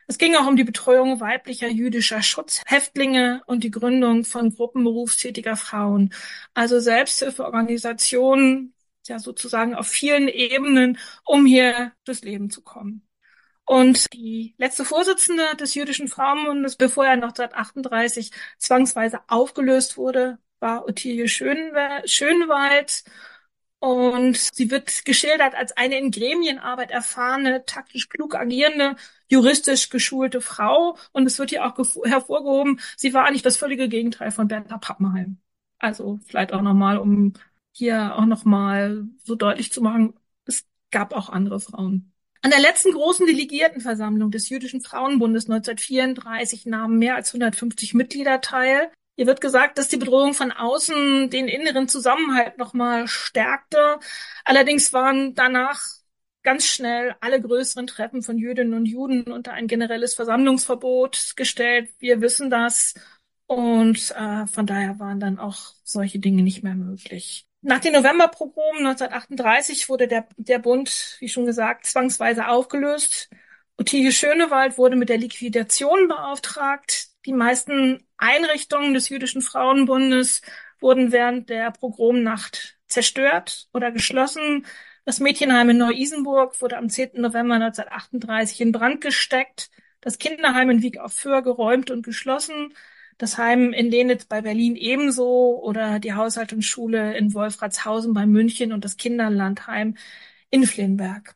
Es 0.07 0.17
ging 0.17 0.35
auch 0.35 0.47
um 0.47 0.55
die 0.55 0.63
Betreuung 0.63 1.19
weiblicher 1.19 1.67
jüdischer 1.67 2.21
Schutzhäftlinge 2.21 3.41
und 3.45 3.63
die 3.63 3.71
Gründung 3.71 4.25
von 4.25 4.53
Gruppen 4.53 4.83
berufstätiger 4.83 5.55
Frauen. 5.55 6.13
Also 6.53 6.79
Selbsthilfeorganisationen, 6.79 8.73
ja 9.07 9.19
sozusagen 9.19 9.75
auf 9.75 9.87
vielen 9.87 10.27
Ebenen, 10.27 10.97
um 11.25 11.45
hier 11.45 11.93
durchs 12.05 12.23
Leben 12.23 12.49
zu 12.49 12.61
kommen. 12.61 13.07
Und 13.65 14.11
die 14.13 14.55
letzte 14.57 14.83
Vorsitzende 14.85 15.55
des 15.57 15.73
Jüdischen 15.75 16.09
Frauenbundes, 16.09 16.75
bevor 16.75 17.05
er 17.05 17.13
1938 17.13 18.31
zwangsweise 18.57 19.21
aufgelöst 19.27 19.97
wurde, 19.97 20.37
war 20.59 20.85
Ottilie 20.85 21.27
Schönwald. 21.29 23.03
Und 23.83 24.37
sie 24.37 24.71
wird 24.71 25.03
geschildert 25.03 25.55
als 25.55 25.75
eine 25.75 25.97
in 25.97 26.09
Gremienarbeit 26.09 26.89
erfahrene, 26.89 27.65
taktisch 27.65 28.07
klug 28.07 28.33
agierende, 28.33 28.95
juristisch 29.27 29.89
geschulte 29.89 30.39
Frau. 30.39 30.97
Und 31.11 31.25
es 31.25 31.37
wird 31.37 31.49
hier 31.49 31.65
auch 31.65 31.77
hervorgehoben, 32.05 32.79
sie 32.95 33.13
war 33.13 33.25
eigentlich 33.25 33.41
das 33.41 33.57
völlige 33.57 33.89
Gegenteil 33.89 34.31
von 34.31 34.47
Bertha 34.47 34.77
Pappenheim. 34.77 35.35
Also 35.79 36.21
vielleicht 36.25 36.53
auch 36.53 36.61
nochmal, 36.61 36.97
um 36.97 37.33
hier 37.73 38.15
auch 38.15 38.25
nochmal 38.25 39.05
so 39.21 39.35
deutlich 39.35 39.73
zu 39.73 39.81
machen, 39.81 40.13
es 40.45 40.65
gab 40.89 41.13
auch 41.13 41.27
andere 41.27 41.59
Frauen. 41.59 42.13
An 42.41 42.51
der 42.51 42.61
letzten 42.61 42.93
großen 42.93 43.25
Delegiertenversammlung 43.25 44.31
des 44.31 44.47
Jüdischen 44.47 44.79
Frauenbundes 44.79 45.49
1934 45.49 46.67
nahmen 46.67 46.99
mehr 46.99 47.15
als 47.15 47.33
150 47.33 47.95
Mitglieder 47.95 48.39
teil. 48.39 48.93
Hier 49.15 49.27
wird 49.27 49.41
gesagt, 49.41 49.77
dass 49.77 49.89
die 49.89 49.97
Bedrohung 49.97 50.33
von 50.33 50.51
außen 50.51 51.29
den 51.29 51.47
inneren 51.47 51.87
Zusammenhalt 51.87 52.57
nochmal 52.57 53.07
stärkte. 53.07 53.99
Allerdings 54.43 54.91
waren 54.91 55.35
danach 55.35 55.81
ganz 56.41 56.65
schnell 56.65 57.15
alle 57.21 57.41
größeren 57.41 57.87
Treffen 57.87 58.21
von 58.21 58.37
Jüdinnen 58.37 58.73
und 58.73 58.85
Juden 58.85 59.31
unter 59.31 59.53
ein 59.53 59.67
generelles 59.67 60.13
Versammlungsverbot 60.15 61.33
gestellt. 61.35 61.89
Wir 61.99 62.21
wissen 62.21 62.49
das. 62.49 62.95
Und 63.45 64.11
äh, 64.17 64.47
von 64.47 64.65
daher 64.65 64.99
waren 64.99 65.19
dann 65.19 65.37
auch 65.37 65.73
solche 65.83 66.19
Dinge 66.19 66.41
nicht 66.41 66.63
mehr 66.63 66.75
möglich. 66.75 67.45
Nach 67.61 67.79
den 67.79 67.93
Novemberprogramen 67.93 68.85
1938 68.87 69.89
wurde 69.89 70.07
der, 70.07 70.27
der 70.37 70.59
Bund, 70.59 71.17
wie 71.19 71.29
schon 71.29 71.45
gesagt, 71.45 71.85
zwangsweise 71.85 72.47
aufgelöst. 72.47 73.29
Ottilie 73.77 74.11
Schönewald 74.11 74.77
wurde 74.77 74.95
mit 74.95 75.09
der 75.09 75.17
Liquidation 75.17 76.07
beauftragt. 76.07 77.12
Die 77.25 77.33
meisten 77.33 78.05
Einrichtungen 78.17 78.93
des 78.93 79.09
Jüdischen 79.09 79.41
Frauenbundes 79.41 80.41
wurden 80.79 81.11
während 81.11 81.49
der 81.49 81.71
Pogromnacht 81.71 82.77
zerstört 82.87 83.69
oder 83.73 83.91
geschlossen. 83.91 84.65
Das 85.05 85.19
Mädchenheim 85.19 85.69
in 85.69 85.77
Neu-Isenburg 85.77 86.61
wurde 86.61 86.77
am 86.77 86.89
10. 86.89 87.21
November 87.21 87.55
1938 87.55 88.61
in 88.61 88.71
Brand 88.73 89.01
gesteckt. 89.01 89.69
Das 90.01 90.17
Kinderheim 90.17 90.69
in 90.69 90.81
Wieg 90.81 90.97
auf 90.99 91.13
Föhr 91.13 91.41
geräumt 91.41 91.91
und 91.91 92.03
geschlossen. 92.03 92.73
Das 93.17 93.37
Heim 93.37 93.71
in 93.71 93.89
Lenitz 93.89 94.25
bei 94.25 94.41
Berlin 94.41 94.75
ebenso 94.75 95.61
oder 95.61 95.99
die 95.99 96.13
Haushaltungsschule 96.13 97.15
in 97.17 97.33
Wolfratshausen 97.33 98.13
bei 98.13 98.25
München 98.25 98.73
und 98.73 98.83
das 98.83 98.97
Kinderlandheim 98.97 99.95
in 100.49 100.65
Flenberg. 100.67 101.35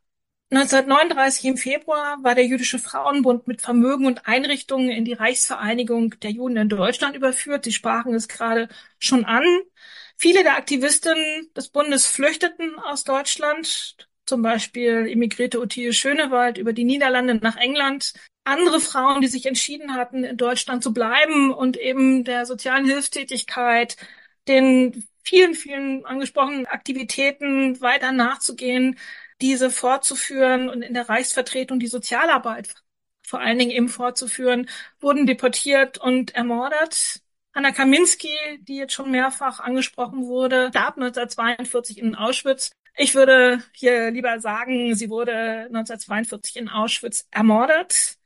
1939 0.50 1.44
im 1.44 1.58
Februar 1.58 2.24
war 2.24 2.34
der 2.34 2.46
Jüdische 2.46 2.80
Frauenbund 2.80 3.48
mit 3.48 3.62
Vermögen 3.62 4.06
und 4.06 4.28
Einrichtungen 4.28 4.90
in 4.90 5.04
die 5.04 5.12
Reichsvereinigung 5.12 6.18
der 6.22 6.32
Juden 6.32 6.56
in 6.56 6.70
Deutschland 6.70 7.18
überführt. 7.18 7.66
Sie 7.66 7.74
sprachen 7.74 8.14
es 8.14 8.30
gerade 8.30 8.70
schon 8.98 9.26
an. 9.26 9.44
Viele 10.16 10.44
der 10.44 10.56
Aktivistinnen 10.56 11.50
des 11.54 11.68
Bundes 11.68 12.08
flüchteten 12.08 12.80
aus 12.80 13.04
Deutschland. 13.04 13.98
Zum 14.26 14.42
Beispiel 14.42 15.08
emigrierte 15.10 15.60
Ottilie 15.60 15.92
Schönewald 15.92 16.58
über 16.58 16.72
die 16.72 16.86
Niederlande 16.86 17.36
nach 17.36 17.58
England. 17.58 18.14
Andere 18.46 18.80
Frauen, 18.80 19.20
die 19.20 19.28
sich 19.28 19.46
entschieden 19.48 19.96
hatten, 19.96 20.24
in 20.24 20.38
Deutschland 20.38 20.82
zu 20.82 20.94
bleiben 20.94 21.54
und 21.54 21.76
eben 21.76 22.24
der 22.24 22.46
sozialen 22.46 22.86
Hilfstätigkeit, 22.86 23.98
den 24.48 25.06
vielen, 25.24 25.56
vielen 25.56 26.06
angesprochenen 26.06 26.68
Aktivitäten 26.68 27.82
weiter 27.82 28.14
nachzugehen, 28.14 28.98
diese 29.42 29.70
fortzuführen 29.72 30.70
und 30.70 30.82
in 30.82 30.94
der 30.94 31.10
Reichsvertretung 31.10 31.80
die 31.80 31.88
Sozialarbeit 31.88 32.74
vor 33.28 33.42
allen 33.42 33.60
Dingen 33.60 33.72
eben 33.72 33.90
fortzuführen, 33.90 34.70
wurden 35.02 35.28
deportiert 35.28 35.98
und 35.98 36.34
ermordet. 36.34 37.22
Anna 37.52 37.72
Kaminski, 37.72 38.30
die 38.62 38.78
jetzt 38.78 38.94
schon 38.94 39.12
mehrfach 39.12 39.60
angesprochen 39.60 40.28
wurde, 40.28 40.70
starb 40.70 40.98
1942 40.98 41.98
in 41.98 42.16
Auschwitz. 42.16 42.72
Ich 42.96 43.16
würde 43.16 43.62
hier 43.74 44.12
lieber 44.12 44.40
sagen, 44.40 44.96
sie 44.96 45.10
wurde 45.10 45.34
1942 45.34 46.56
in 46.56 46.70
Auschwitz 46.70 47.28
ermordet. 47.32 48.17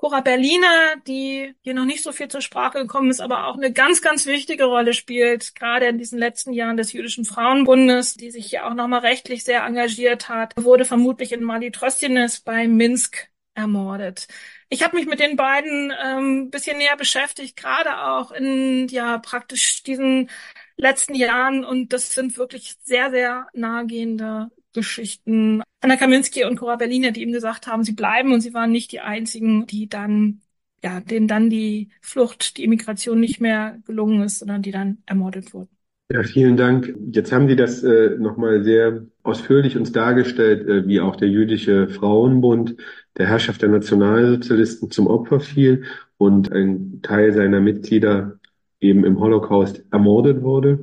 Cora 0.00 0.22
Berliner, 0.22 0.96
die 1.06 1.54
hier 1.60 1.74
noch 1.74 1.84
nicht 1.84 2.02
so 2.02 2.12
viel 2.12 2.28
zur 2.28 2.40
Sprache 2.40 2.78
gekommen 2.78 3.10
ist, 3.10 3.20
aber 3.20 3.46
auch 3.48 3.56
eine 3.56 3.70
ganz, 3.70 4.00
ganz 4.00 4.24
wichtige 4.24 4.64
Rolle 4.64 4.94
spielt, 4.94 5.54
gerade 5.54 5.88
in 5.88 5.98
diesen 5.98 6.18
letzten 6.18 6.54
Jahren 6.54 6.78
des 6.78 6.94
Jüdischen 6.94 7.26
Frauenbundes, 7.26 8.14
die 8.14 8.30
sich 8.30 8.46
hier 8.46 8.66
auch 8.66 8.72
nochmal 8.72 9.00
rechtlich 9.00 9.44
sehr 9.44 9.62
engagiert 9.62 10.30
hat, 10.30 10.54
wurde 10.56 10.86
vermutlich 10.86 11.32
in 11.32 11.42
Mali 11.42 11.70
Trostines 11.70 12.40
bei 12.40 12.66
Minsk 12.66 13.28
ermordet. 13.52 14.26
Ich 14.70 14.82
habe 14.82 14.96
mich 14.96 15.04
mit 15.04 15.20
den 15.20 15.36
beiden 15.36 15.92
ähm, 16.02 16.48
bisschen 16.48 16.78
näher 16.78 16.96
beschäftigt, 16.96 17.54
gerade 17.58 18.00
auch 18.00 18.32
in 18.32 18.88
ja 18.88 19.18
praktisch 19.18 19.82
diesen 19.82 20.30
letzten 20.78 21.14
Jahren 21.14 21.62
und 21.62 21.92
das 21.92 22.14
sind 22.14 22.38
wirklich 22.38 22.76
sehr, 22.84 23.10
sehr 23.10 23.48
nahegehende 23.52 24.50
Geschichten. 24.72 25.62
Anna 25.80 25.96
Kaminski 25.96 26.44
und 26.44 26.56
Cora 26.56 26.76
Berliner, 26.76 27.10
die 27.12 27.22
ihm 27.22 27.32
gesagt 27.32 27.66
haben, 27.66 27.84
sie 27.84 27.92
bleiben 27.92 28.32
und 28.32 28.40
sie 28.40 28.54
waren 28.54 28.70
nicht 28.70 28.92
die 28.92 29.00
einzigen, 29.00 29.66
die 29.66 29.88
dann, 29.88 30.40
ja, 30.82 31.00
denen 31.00 31.28
dann 31.28 31.50
die 31.50 31.90
Flucht, 32.00 32.56
die 32.56 32.64
Immigration 32.64 33.20
nicht 33.20 33.40
mehr 33.40 33.78
gelungen 33.86 34.22
ist, 34.22 34.38
sondern 34.38 34.62
die 34.62 34.70
dann 34.70 34.98
ermordet 35.06 35.52
wurden. 35.54 35.70
Ja, 36.12 36.24
vielen 36.24 36.56
Dank. 36.56 36.92
Jetzt 37.12 37.30
haben 37.30 37.46
Sie 37.46 37.54
das 37.54 37.84
äh, 37.84 38.16
nochmal 38.18 38.64
sehr 38.64 39.06
ausführlich 39.22 39.76
uns 39.76 39.92
dargestellt, 39.92 40.68
äh, 40.68 40.88
wie 40.88 41.00
auch 41.00 41.14
der 41.14 41.28
jüdische 41.28 41.88
Frauenbund 41.88 42.74
der 43.16 43.28
Herrschaft 43.28 43.62
der 43.62 43.68
Nationalsozialisten 43.68 44.90
zum 44.90 45.06
Opfer 45.06 45.38
fiel 45.38 45.84
und 46.16 46.50
ein 46.52 47.00
Teil 47.02 47.32
seiner 47.32 47.60
Mitglieder 47.60 48.40
eben 48.80 49.04
im 49.04 49.20
Holocaust 49.20 49.84
ermordet 49.92 50.42
wurde. 50.42 50.80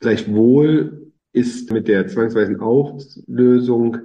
Gleichwohl 0.00 0.97
ist 1.38 1.72
mit 1.72 1.88
der 1.88 2.06
zwangsweisen 2.08 2.60
Auflösung 2.60 3.98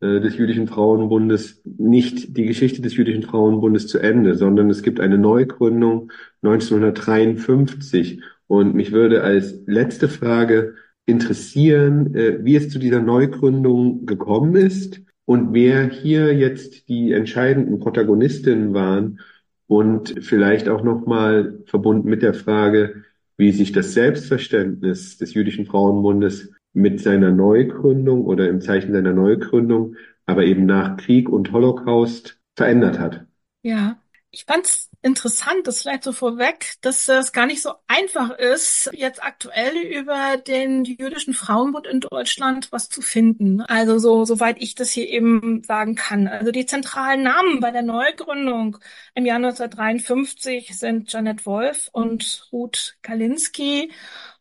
äh, 0.00 0.20
des 0.20 0.36
Jüdischen 0.36 0.66
Frauenbundes 0.66 1.62
nicht 1.64 2.36
die 2.36 2.46
Geschichte 2.46 2.82
des 2.82 2.96
Jüdischen 2.96 3.22
Frauenbundes 3.22 3.86
zu 3.86 3.98
Ende, 3.98 4.34
sondern 4.34 4.70
es 4.70 4.82
gibt 4.82 5.00
eine 5.00 5.18
Neugründung 5.18 6.10
1953 6.42 8.22
und 8.46 8.74
mich 8.74 8.92
würde 8.92 9.22
als 9.22 9.60
letzte 9.66 10.08
Frage 10.08 10.74
interessieren, 11.06 12.14
äh, 12.14 12.44
wie 12.44 12.56
es 12.56 12.70
zu 12.70 12.78
dieser 12.78 13.00
Neugründung 13.00 14.06
gekommen 14.06 14.56
ist 14.56 15.00
und 15.24 15.52
wer 15.52 15.88
hier 15.88 16.34
jetzt 16.34 16.88
die 16.88 17.12
entscheidenden 17.12 17.78
Protagonistinnen 17.78 18.74
waren. 18.74 19.20
Und 19.66 20.16
vielleicht 20.20 20.68
auch 20.68 20.82
nochmal 20.82 21.60
verbunden 21.66 22.10
mit 22.10 22.22
der 22.22 22.34
Frage, 22.34 23.04
wie 23.36 23.52
sich 23.52 23.70
das 23.70 23.94
Selbstverständnis 23.94 25.16
des 25.18 25.34
Jüdischen 25.34 25.66
Frauenbundes 25.66 26.50
mit 26.72 27.00
seiner 27.00 27.30
Neugründung 27.30 28.24
oder 28.24 28.48
im 28.48 28.60
Zeichen 28.60 28.92
seiner 28.92 29.12
Neugründung, 29.12 29.96
aber 30.26 30.44
eben 30.44 30.66
nach 30.66 30.96
Krieg 30.96 31.28
und 31.28 31.52
Holocaust 31.52 32.38
verändert 32.56 32.98
hat. 32.98 33.26
Ja, 33.62 33.98
ich 34.30 34.44
fand's 34.44 34.90
interessant, 35.02 35.66
das 35.66 35.82
vielleicht 35.82 36.04
so 36.04 36.12
vorweg, 36.12 36.74
dass 36.82 37.08
es 37.08 37.32
gar 37.32 37.46
nicht 37.46 37.62
so 37.62 37.72
einfach 37.88 38.30
ist, 38.30 38.90
jetzt 38.92 39.22
aktuell 39.22 39.76
über 39.76 40.36
den 40.36 40.84
jüdischen 40.84 41.34
Frauenbund 41.34 41.86
in 41.86 42.00
Deutschland 42.00 42.70
was 42.70 42.88
zu 42.88 43.00
finden. 43.00 43.60
Also 43.62 43.98
so, 43.98 44.24
soweit 44.24 44.62
ich 44.62 44.74
das 44.74 44.90
hier 44.90 45.08
eben 45.08 45.64
sagen 45.64 45.96
kann. 45.96 46.28
Also 46.28 46.52
die 46.52 46.66
zentralen 46.66 47.22
Namen 47.24 47.60
bei 47.60 47.70
der 47.70 47.82
Neugründung 47.82 48.78
im 49.14 49.26
Jahr 49.26 49.36
1953 49.36 50.78
sind 50.78 51.12
Janet 51.12 51.44
Wolf 51.46 51.88
und 51.92 52.48
Ruth 52.52 52.98
Kalinski. 53.02 53.90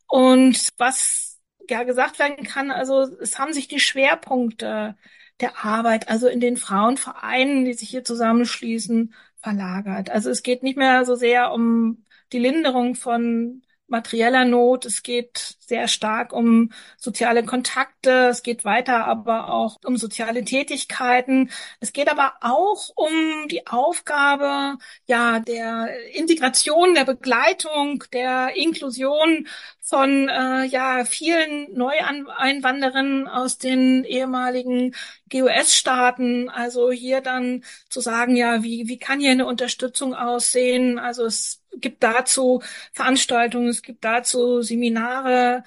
Und 0.08 0.70
was 0.78 1.29
ja 1.70 1.84
gesagt 1.84 2.20
werden 2.20 2.44
kann, 2.44 2.72
also 2.72 3.02
es 3.22 3.40
haben 3.40 3.54
sich 3.54 3.68
die 3.68 3.80
Schwerpunkte 3.80 4.96
der 5.40 5.64
Arbeit, 5.66 6.10
also 6.10 6.28
in 6.28 6.40
den 6.40 6.58
Frauenvereinen, 6.58 7.66
die 7.66 7.74
sich 7.74 7.90
hier 7.90 8.04
zusammenschließen, 8.04 9.14
verlagert. 9.38 10.10
Also 10.10 10.30
es 10.30 10.44
geht 10.44 10.64
nicht 10.64 10.78
mehr 10.78 11.06
so 11.06 11.16
sehr 11.16 11.54
um 11.54 12.04
die 12.34 12.40
Linderung 12.40 12.96
von 12.96 13.62
materieller 13.90 14.46
Not. 14.46 14.86
Es 14.86 15.04
geht 15.04 15.58
sehr 15.60 15.88
stark 15.88 16.34
um 16.34 16.72
soziale 16.98 17.44
Kontakte. 17.44 18.28
Es 18.30 18.44
geht 18.44 18.66
weiter 18.66 19.06
aber 19.06 19.52
auch 19.54 19.78
um 19.86 19.98
soziale 19.98 20.44
Tätigkeiten. 20.44 21.52
Es 21.80 21.94
geht 21.94 22.10
aber 22.10 22.34
auch 22.42 22.90
um 22.96 23.48
die 23.50 23.68
Aufgabe, 23.68 24.78
ja, 25.06 25.40
der 25.40 25.90
Integration, 26.14 26.96
der 26.96 27.06
Begleitung, 27.06 28.04
der 28.14 28.56
Inklusion 28.56 29.48
von 29.82 30.30
äh, 30.30 30.66
ja 30.66 31.04
vielen 31.06 31.74
Neueinwanderern 31.74 33.28
aus 33.28 33.58
den 33.58 34.04
ehemaligen 34.04 34.94
GUS-Staaten. 35.32 36.50
Also 36.50 36.92
hier 36.92 37.22
dann 37.22 37.64
zu 37.90 38.00
sagen, 38.02 38.36
ja, 38.36 38.64
wie 38.64 38.88
wie 38.88 38.98
kann 39.00 39.20
hier 39.20 39.32
eine 39.32 39.46
Unterstützung 39.48 40.14
aussehen? 40.16 41.00
Also 41.00 41.26
es 41.26 41.59
gibt 41.78 42.04
dazu 42.04 42.62
Veranstaltungen, 42.94 43.70
es 43.70 43.82
gibt 43.82 44.04
dazu 44.04 44.62
Seminare. 44.62 45.64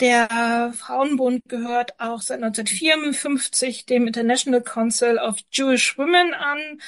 Der 0.00 0.72
Frauenbund 0.76 1.42
gehört 1.48 2.00
auch 2.00 2.22
seit 2.22 2.40
1954 2.40 3.84
dem 3.86 4.06
International 4.06 4.62
Council 4.62 5.18
of 5.18 5.36
Jewish 5.52 5.98
Women 5.98 6.32
an 6.34 6.80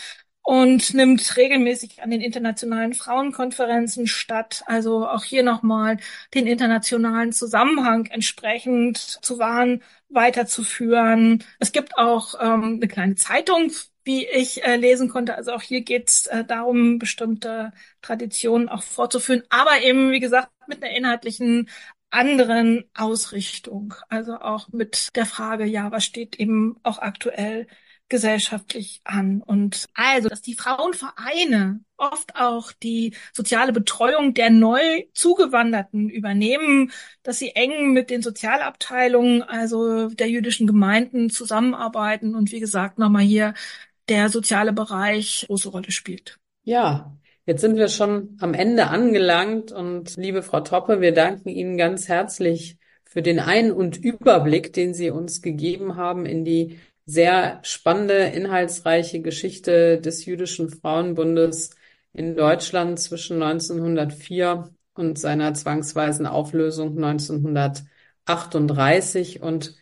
und 0.43 0.95
nimmt 0.95 1.37
regelmäßig 1.37 2.03
an 2.03 2.11
den 2.11 2.21
internationalen 2.21 2.95
Frauenkonferenzen 2.95 4.07
statt. 4.09 4.63
Also 4.67 5.07
auch 5.09 5.25
hier 5.25 5.43
nochmal 5.45 5.99
den 6.35 6.47
internationalen 6.47 7.33
Zusammenhang 7.33 8.07
entsprechend 8.07 8.99
zu 8.99 9.39
wahren, 9.39 9.83
weiterzuführen. 10.09 11.45
Es 11.61 11.73
gibt 11.73 11.97
auch 11.99 12.35
ähm, 12.41 12.77
eine 12.81 12.89
kleine 12.89 13.15
Zeitung, 13.15 13.71
wie 14.05 14.27
ich 14.27 14.65
äh, 14.65 14.77
lesen 14.77 15.09
konnte. 15.09 15.35
Also 15.35 15.53
auch 15.53 15.63
hier 15.63 15.83
geht 15.83 16.11
es 16.11 16.27
äh, 16.27 16.45
darum, 16.45 16.99
bestimmte 16.99 17.73
Traditionen 18.03 18.69
auch 18.69 18.83
fortzuführen, 18.83 19.43
aber 19.49 19.83
eben, 19.83 20.11
wie 20.13 20.21
gesagt, 20.21 20.51
mit 20.67 20.83
einer 20.83 20.97
inhaltlichen 20.97 21.69
anderen 22.11 22.85
Ausrichtung. 22.95 23.95
Also 24.09 24.35
auch 24.37 24.69
mit 24.69 25.09
der 25.17 25.27
Frage, 25.27 25.65
ja, 25.65 25.91
was 25.91 26.05
steht 26.05 26.37
eben 26.37 26.77
auch 26.83 26.99
aktuell 26.99 27.67
gesellschaftlich 28.13 29.01
an. 29.05 29.41
Und 29.41 29.87
also, 29.95 30.29
dass 30.29 30.43
die 30.43 30.55
Frauenvereine 30.55 31.81
oft 31.97 32.37
auch 32.37 32.71
die 32.73 33.15
soziale 33.33 33.73
Betreuung 33.73 34.35
der 34.35 34.51
neu 34.51 35.05
Zugewanderten 35.15 36.11
übernehmen, 36.11 36.93
dass 37.23 37.39
sie 37.39 37.53
eng 37.57 37.95
mit 37.95 38.11
den 38.11 38.21
Sozialabteilungen, 38.21 39.43
also 39.43 40.09
der 40.11 40.29
jüdischen 40.29 40.67
Gemeinden 40.67 41.31
zusammenarbeiten 41.31 42.35
und 42.35 42.53
wie 42.53 42.61
gesagt 42.61 42.99
nochmal 42.99 43.23
hier 43.23 43.55
der 44.09 44.29
soziale 44.29 44.73
Bereich 44.73 45.45
große 45.47 45.69
Rolle 45.69 45.91
spielt. 45.91 46.39
Ja, 46.65 47.17
Jetzt 47.45 47.61
sind 47.61 47.77
wir 47.77 47.89
schon 47.89 48.37
am 48.41 48.55
Ende 48.55 48.87
angelangt 48.87 49.73
und 49.73 50.17
liebe 50.17 50.43
Frau 50.43 50.61
Toppe, 50.61 51.01
wir 51.01 51.13
danken 51.13 51.49
Ihnen 51.49 51.77
ganz 51.77 52.07
herzlich 52.07 52.79
für 53.05 53.21
den 53.21 53.41
Ein- 53.41 53.73
und 53.73 53.97
Überblick, 53.97 54.73
den 54.73 54.95
Sie 54.95 55.11
uns 55.11 55.43
gegeben 55.43 55.97
haben 55.97 56.25
in 56.25 56.45
die 56.45 56.79
sehr 57.05 57.59
spannende, 57.65 58.15
inhaltsreiche 58.15 59.23
Geschichte 59.23 60.01
des 60.01 60.25
Jüdischen 60.25 60.71
Frauenbundes 60.71 61.71
in 62.13 62.37
Deutschland 62.37 63.01
zwischen 63.01 63.43
1904 63.43 64.71
und 64.95 65.19
seiner 65.19 65.53
zwangsweisen 65.55 66.27
Auflösung 66.27 66.97
1938 66.97 69.43
und 69.43 69.75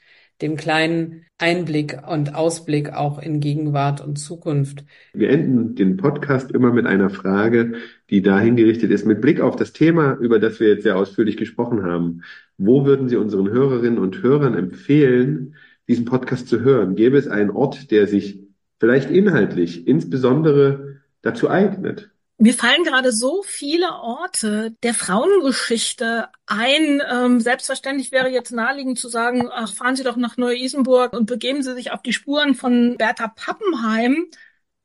dem 0.43 0.57
kleinen 0.57 1.26
Einblick 1.38 1.99
und 2.07 2.34
Ausblick 2.34 2.93
auch 2.93 3.18
in 3.18 3.41
Gegenwart 3.41 4.01
und 4.01 4.16
Zukunft. 4.16 4.84
Wir 5.12 5.30
enden 5.30 5.74
den 5.74 5.97
Podcast 5.97 6.51
immer 6.51 6.72
mit 6.72 6.86
einer 6.86 7.11
Frage, 7.11 7.74
die 8.11 8.22
dahin 8.22 8.57
gerichtet 8.57 8.91
ist, 8.91 9.07
mit 9.07 9.20
Blick 9.20 9.41
auf 9.41 9.57
das 9.57 9.72
Thema, 9.72 10.14
über 10.20 10.38
das 10.38 10.61
wir 10.61 10.68
jetzt 10.68 10.82
sehr 10.82 10.97
ausführlich 10.97 11.36
gesprochen 11.36 11.82
haben. 11.82 12.22
Wo 12.59 12.84
würden 12.84 13.09
Sie 13.09 13.16
unseren 13.16 13.49
Hörerinnen 13.49 13.99
und 13.99 14.22
Hörern 14.22 14.55
empfehlen, 14.55 15.55
diesen 15.88 16.05
Podcast 16.05 16.49
zu 16.49 16.61
hören? 16.61 16.95
Gäbe 16.95 17.16
es 17.16 17.28
einen 17.28 17.51
Ort, 17.51 17.91
der 17.91 18.07
sich 18.07 18.41
vielleicht 18.78 19.11
inhaltlich 19.11 19.86
insbesondere 19.86 21.01
dazu 21.22 21.49
eignet? 21.49 22.11
Mir 22.43 22.55
fallen 22.55 22.84
gerade 22.84 23.12
so 23.12 23.43
viele 23.43 23.93
Orte 23.93 24.70
der 24.82 24.95
Frauengeschichte 24.95 26.30
ein. 26.47 27.03
Ähm, 27.07 27.38
selbstverständlich 27.38 28.12
wäre 28.12 28.30
jetzt 28.30 28.51
naheliegend 28.51 28.99
zu 28.99 29.11
sagen, 29.11 29.51
ach, 29.53 29.74
fahren 29.74 29.95
Sie 29.95 30.05
doch 30.05 30.16
nach 30.16 30.38
Neu-Isenburg 30.38 31.12
und 31.12 31.26
begeben 31.26 31.62
Sie 31.62 31.74
sich 31.74 31.91
auf 31.93 32.01
die 32.01 32.14
Spuren 32.14 32.55
von 32.55 32.97
Bertha 32.97 33.28
Pappenheim. 33.28 34.24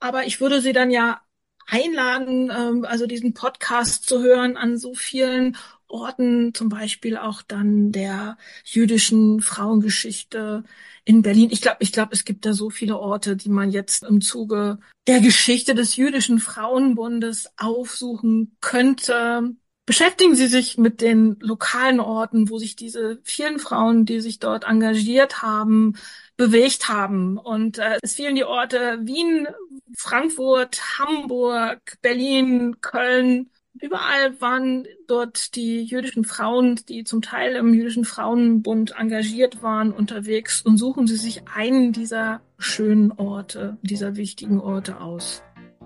Aber 0.01 0.25
ich 0.25 0.41
würde 0.41 0.59
Sie 0.59 0.73
dann 0.73 0.91
ja 0.91 1.21
einladen, 1.65 2.51
ähm, 2.51 2.83
also 2.83 3.07
diesen 3.07 3.33
Podcast 3.33 4.05
zu 4.05 4.21
hören 4.21 4.57
an 4.57 4.77
so 4.77 4.93
vielen 4.93 5.55
Orten, 5.87 6.53
zum 6.53 6.69
Beispiel 6.69 7.17
auch 7.17 7.41
dann 7.41 7.91
der 7.91 8.37
jüdischen 8.63 9.41
Frauengeschichte 9.41 10.63
in 11.05 11.21
Berlin. 11.21 11.49
Ich 11.51 11.61
glaube, 11.61 11.77
ich 11.79 11.91
glaube, 11.91 12.13
es 12.13 12.25
gibt 12.25 12.45
da 12.45 12.53
so 12.53 12.69
viele 12.69 12.97
Orte, 12.97 13.35
die 13.35 13.49
man 13.49 13.71
jetzt 13.71 14.03
im 14.03 14.21
Zuge 14.21 14.79
der 15.07 15.21
Geschichte 15.21 15.75
des 15.75 15.95
jüdischen 15.95 16.39
Frauenbundes 16.39 17.51
aufsuchen 17.57 18.57
könnte. 18.61 19.55
Beschäftigen 19.85 20.35
Sie 20.35 20.47
sich 20.47 20.79
mit 20.79 20.99
den 20.99 21.37
lokalen 21.39 21.99
Orten, 21.99 22.49
wo 22.49 22.57
sich 22.57 22.75
diese 22.75 23.19
vielen 23.23 23.59
Frauen, 23.59 24.05
die 24.05 24.19
sich 24.19 24.39
dort 24.39 24.63
engagiert 24.63 25.43
haben, 25.43 25.93
bewegt 26.37 26.89
haben. 26.89 27.37
Und 27.37 27.77
äh, 27.77 27.99
es 28.01 28.15
fielen 28.15 28.35
die 28.35 28.43
Orte 28.45 28.99
Wien, 29.03 29.47
Frankfurt, 29.95 30.81
Hamburg, 30.99 31.97
Berlin, 32.01 32.81
Köln, 32.81 33.51
Überall 33.81 34.39
waren 34.39 34.87
dort 35.07 35.55
die 35.55 35.83
jüdischen 35.83 36.23
Frauen, 36.23 36.79
die 36.87 37.03
zum 37.03 37.21
Teil 37.21 37.55
im 37.55 37.73
jüdischen 37.73 38.05
Frauenbund 38.05 38.95
engagiert 38.97 39.61
waren, 39.61 39.91
unterwegs 39.91 40.61
und 40.61 40.77
suchen 40.77 41.07
sie 41.07 41.17
sich 41.17 41.43
einen 41.53 41.91
dieser 41.91 42.41
schönen 42.57 43.11
Orte, 43.11 43.77
dieser 43.81 44.15
wichtigen 44.15 44.59
Orte 44.59 45.01
aus. 45.01 45.43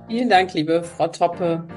Vielen 0.07 0.29
Dank, 0.29 0.53
liebe 0.53 0.83
Frau 0.83 1.07
Toppe. 1.07 1.67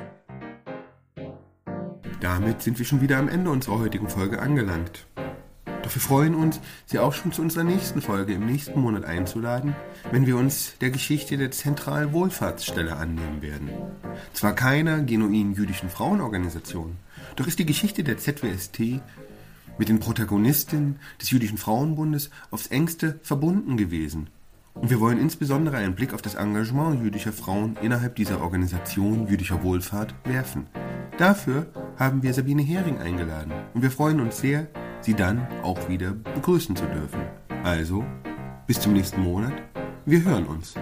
damit 2.23 2.63
sind 2.63 2.79
wir 2.79 2.87
schon 2.87 3.01
wieder 3.01 3.19
am 3.19 3.29
Ende 3.29 3.51
unserer 3.51 3.81
heutigen 3.81 4.09
Folge 4.09 4.41
angelangt. 4.41 5.07
Doch 5.83 5.95
wir 5.95 6.03
freuen 6.03 6.35
uns, 6.35 6.61
Sie 6.87 6.99
auch 6.99 7.13
schon 7.13 7.33
zu 7.33 7.43
unserer 7.43 7.65
nächsten 7.65 8.01
Folge 8.01 8.35
im 8.35 8.47
nächsten 8.47 8.81
Monat 8.81 9.05
einzuladen, 9.05 9.75
wenn 10.11 10.27
wir 10.27 10.37
uns 10.37 10.75
der 10.81 10.91
Geschichte 10.91 11.37
der 11.37 11.51
Zentralen 11.51 12.13
Wohlfahrtsstelle 12.13 12.97
annehmen 12.97 13.43
werden. 13.43 13.71
Zwar 14.33 14.55
keiner 14.55 15.01
genuinen 15.03 15.55
jüdischen 15.55 15.91
Frauenorganisation, 15.91 16.97
doch 17.37 17.47
ist 17.47 17.59
die 17.59 17.67
Geschichte 17.67 18.05
der 18.05 18.19
ZWST 18.19 19.01
mit 19.79 19.89
den 19.89 20.01
Protagonistinnen 20.01 21.01
des 21.21 21.31
Jüdischen 21.31 21.59
Frauenbundes 21.59 22.31
aufs 22.51 22.69
engste 22.69 23.19
verbunden 23.23 23.77
gewesen. 23.77 24.29
Und 24.75 24.91
wir 24.91 25.01
wollen 25.01 25.19
insbesondere 25.19 25.77
einen 25.77 25.95
Blick 25.95 26.15
auf 26.15 26.23
das 26.23 26.35
Engagement 26.35 27.03
jüdischer 27.03 27.33
Frauen 27.33 27.77
innerhalb 27.83 28.17
dieser 28.17 28.41
Organisation 28.41 29.27
jüdischer 29.29 29.63
Wohlfahrt 29.63 30.15
werfen. 30.25 30.67
Dafür 31.19 31.67
haben 31.99 32.23
wir 32.23 32.33
Sabine 32.33 32.63
Hering 32.63 32.99
eingeladen 32.99 33.53
und 33.75 33.83
wir 33.83 33.91
freuen 33.91 34.21
uns 34.21 34.39
sehr, 34.39 34.69
Sie 35.03 35.15
dann 35.15 35.47
auch 35.63 35.89
wieder 35.89 36.13
begrüßen 36.13 36.77
zu 36.77 36.87
dürfen. 36.87 37.23
Also, 37.65 38.05
bis 38.67 38.81
zum 38.81 38.93
nächsten 38.93 39.21
Monat. 39.21 39.53
Wir 40.07 40.25
hören 40.25 40.47
uns. 40.47 40.75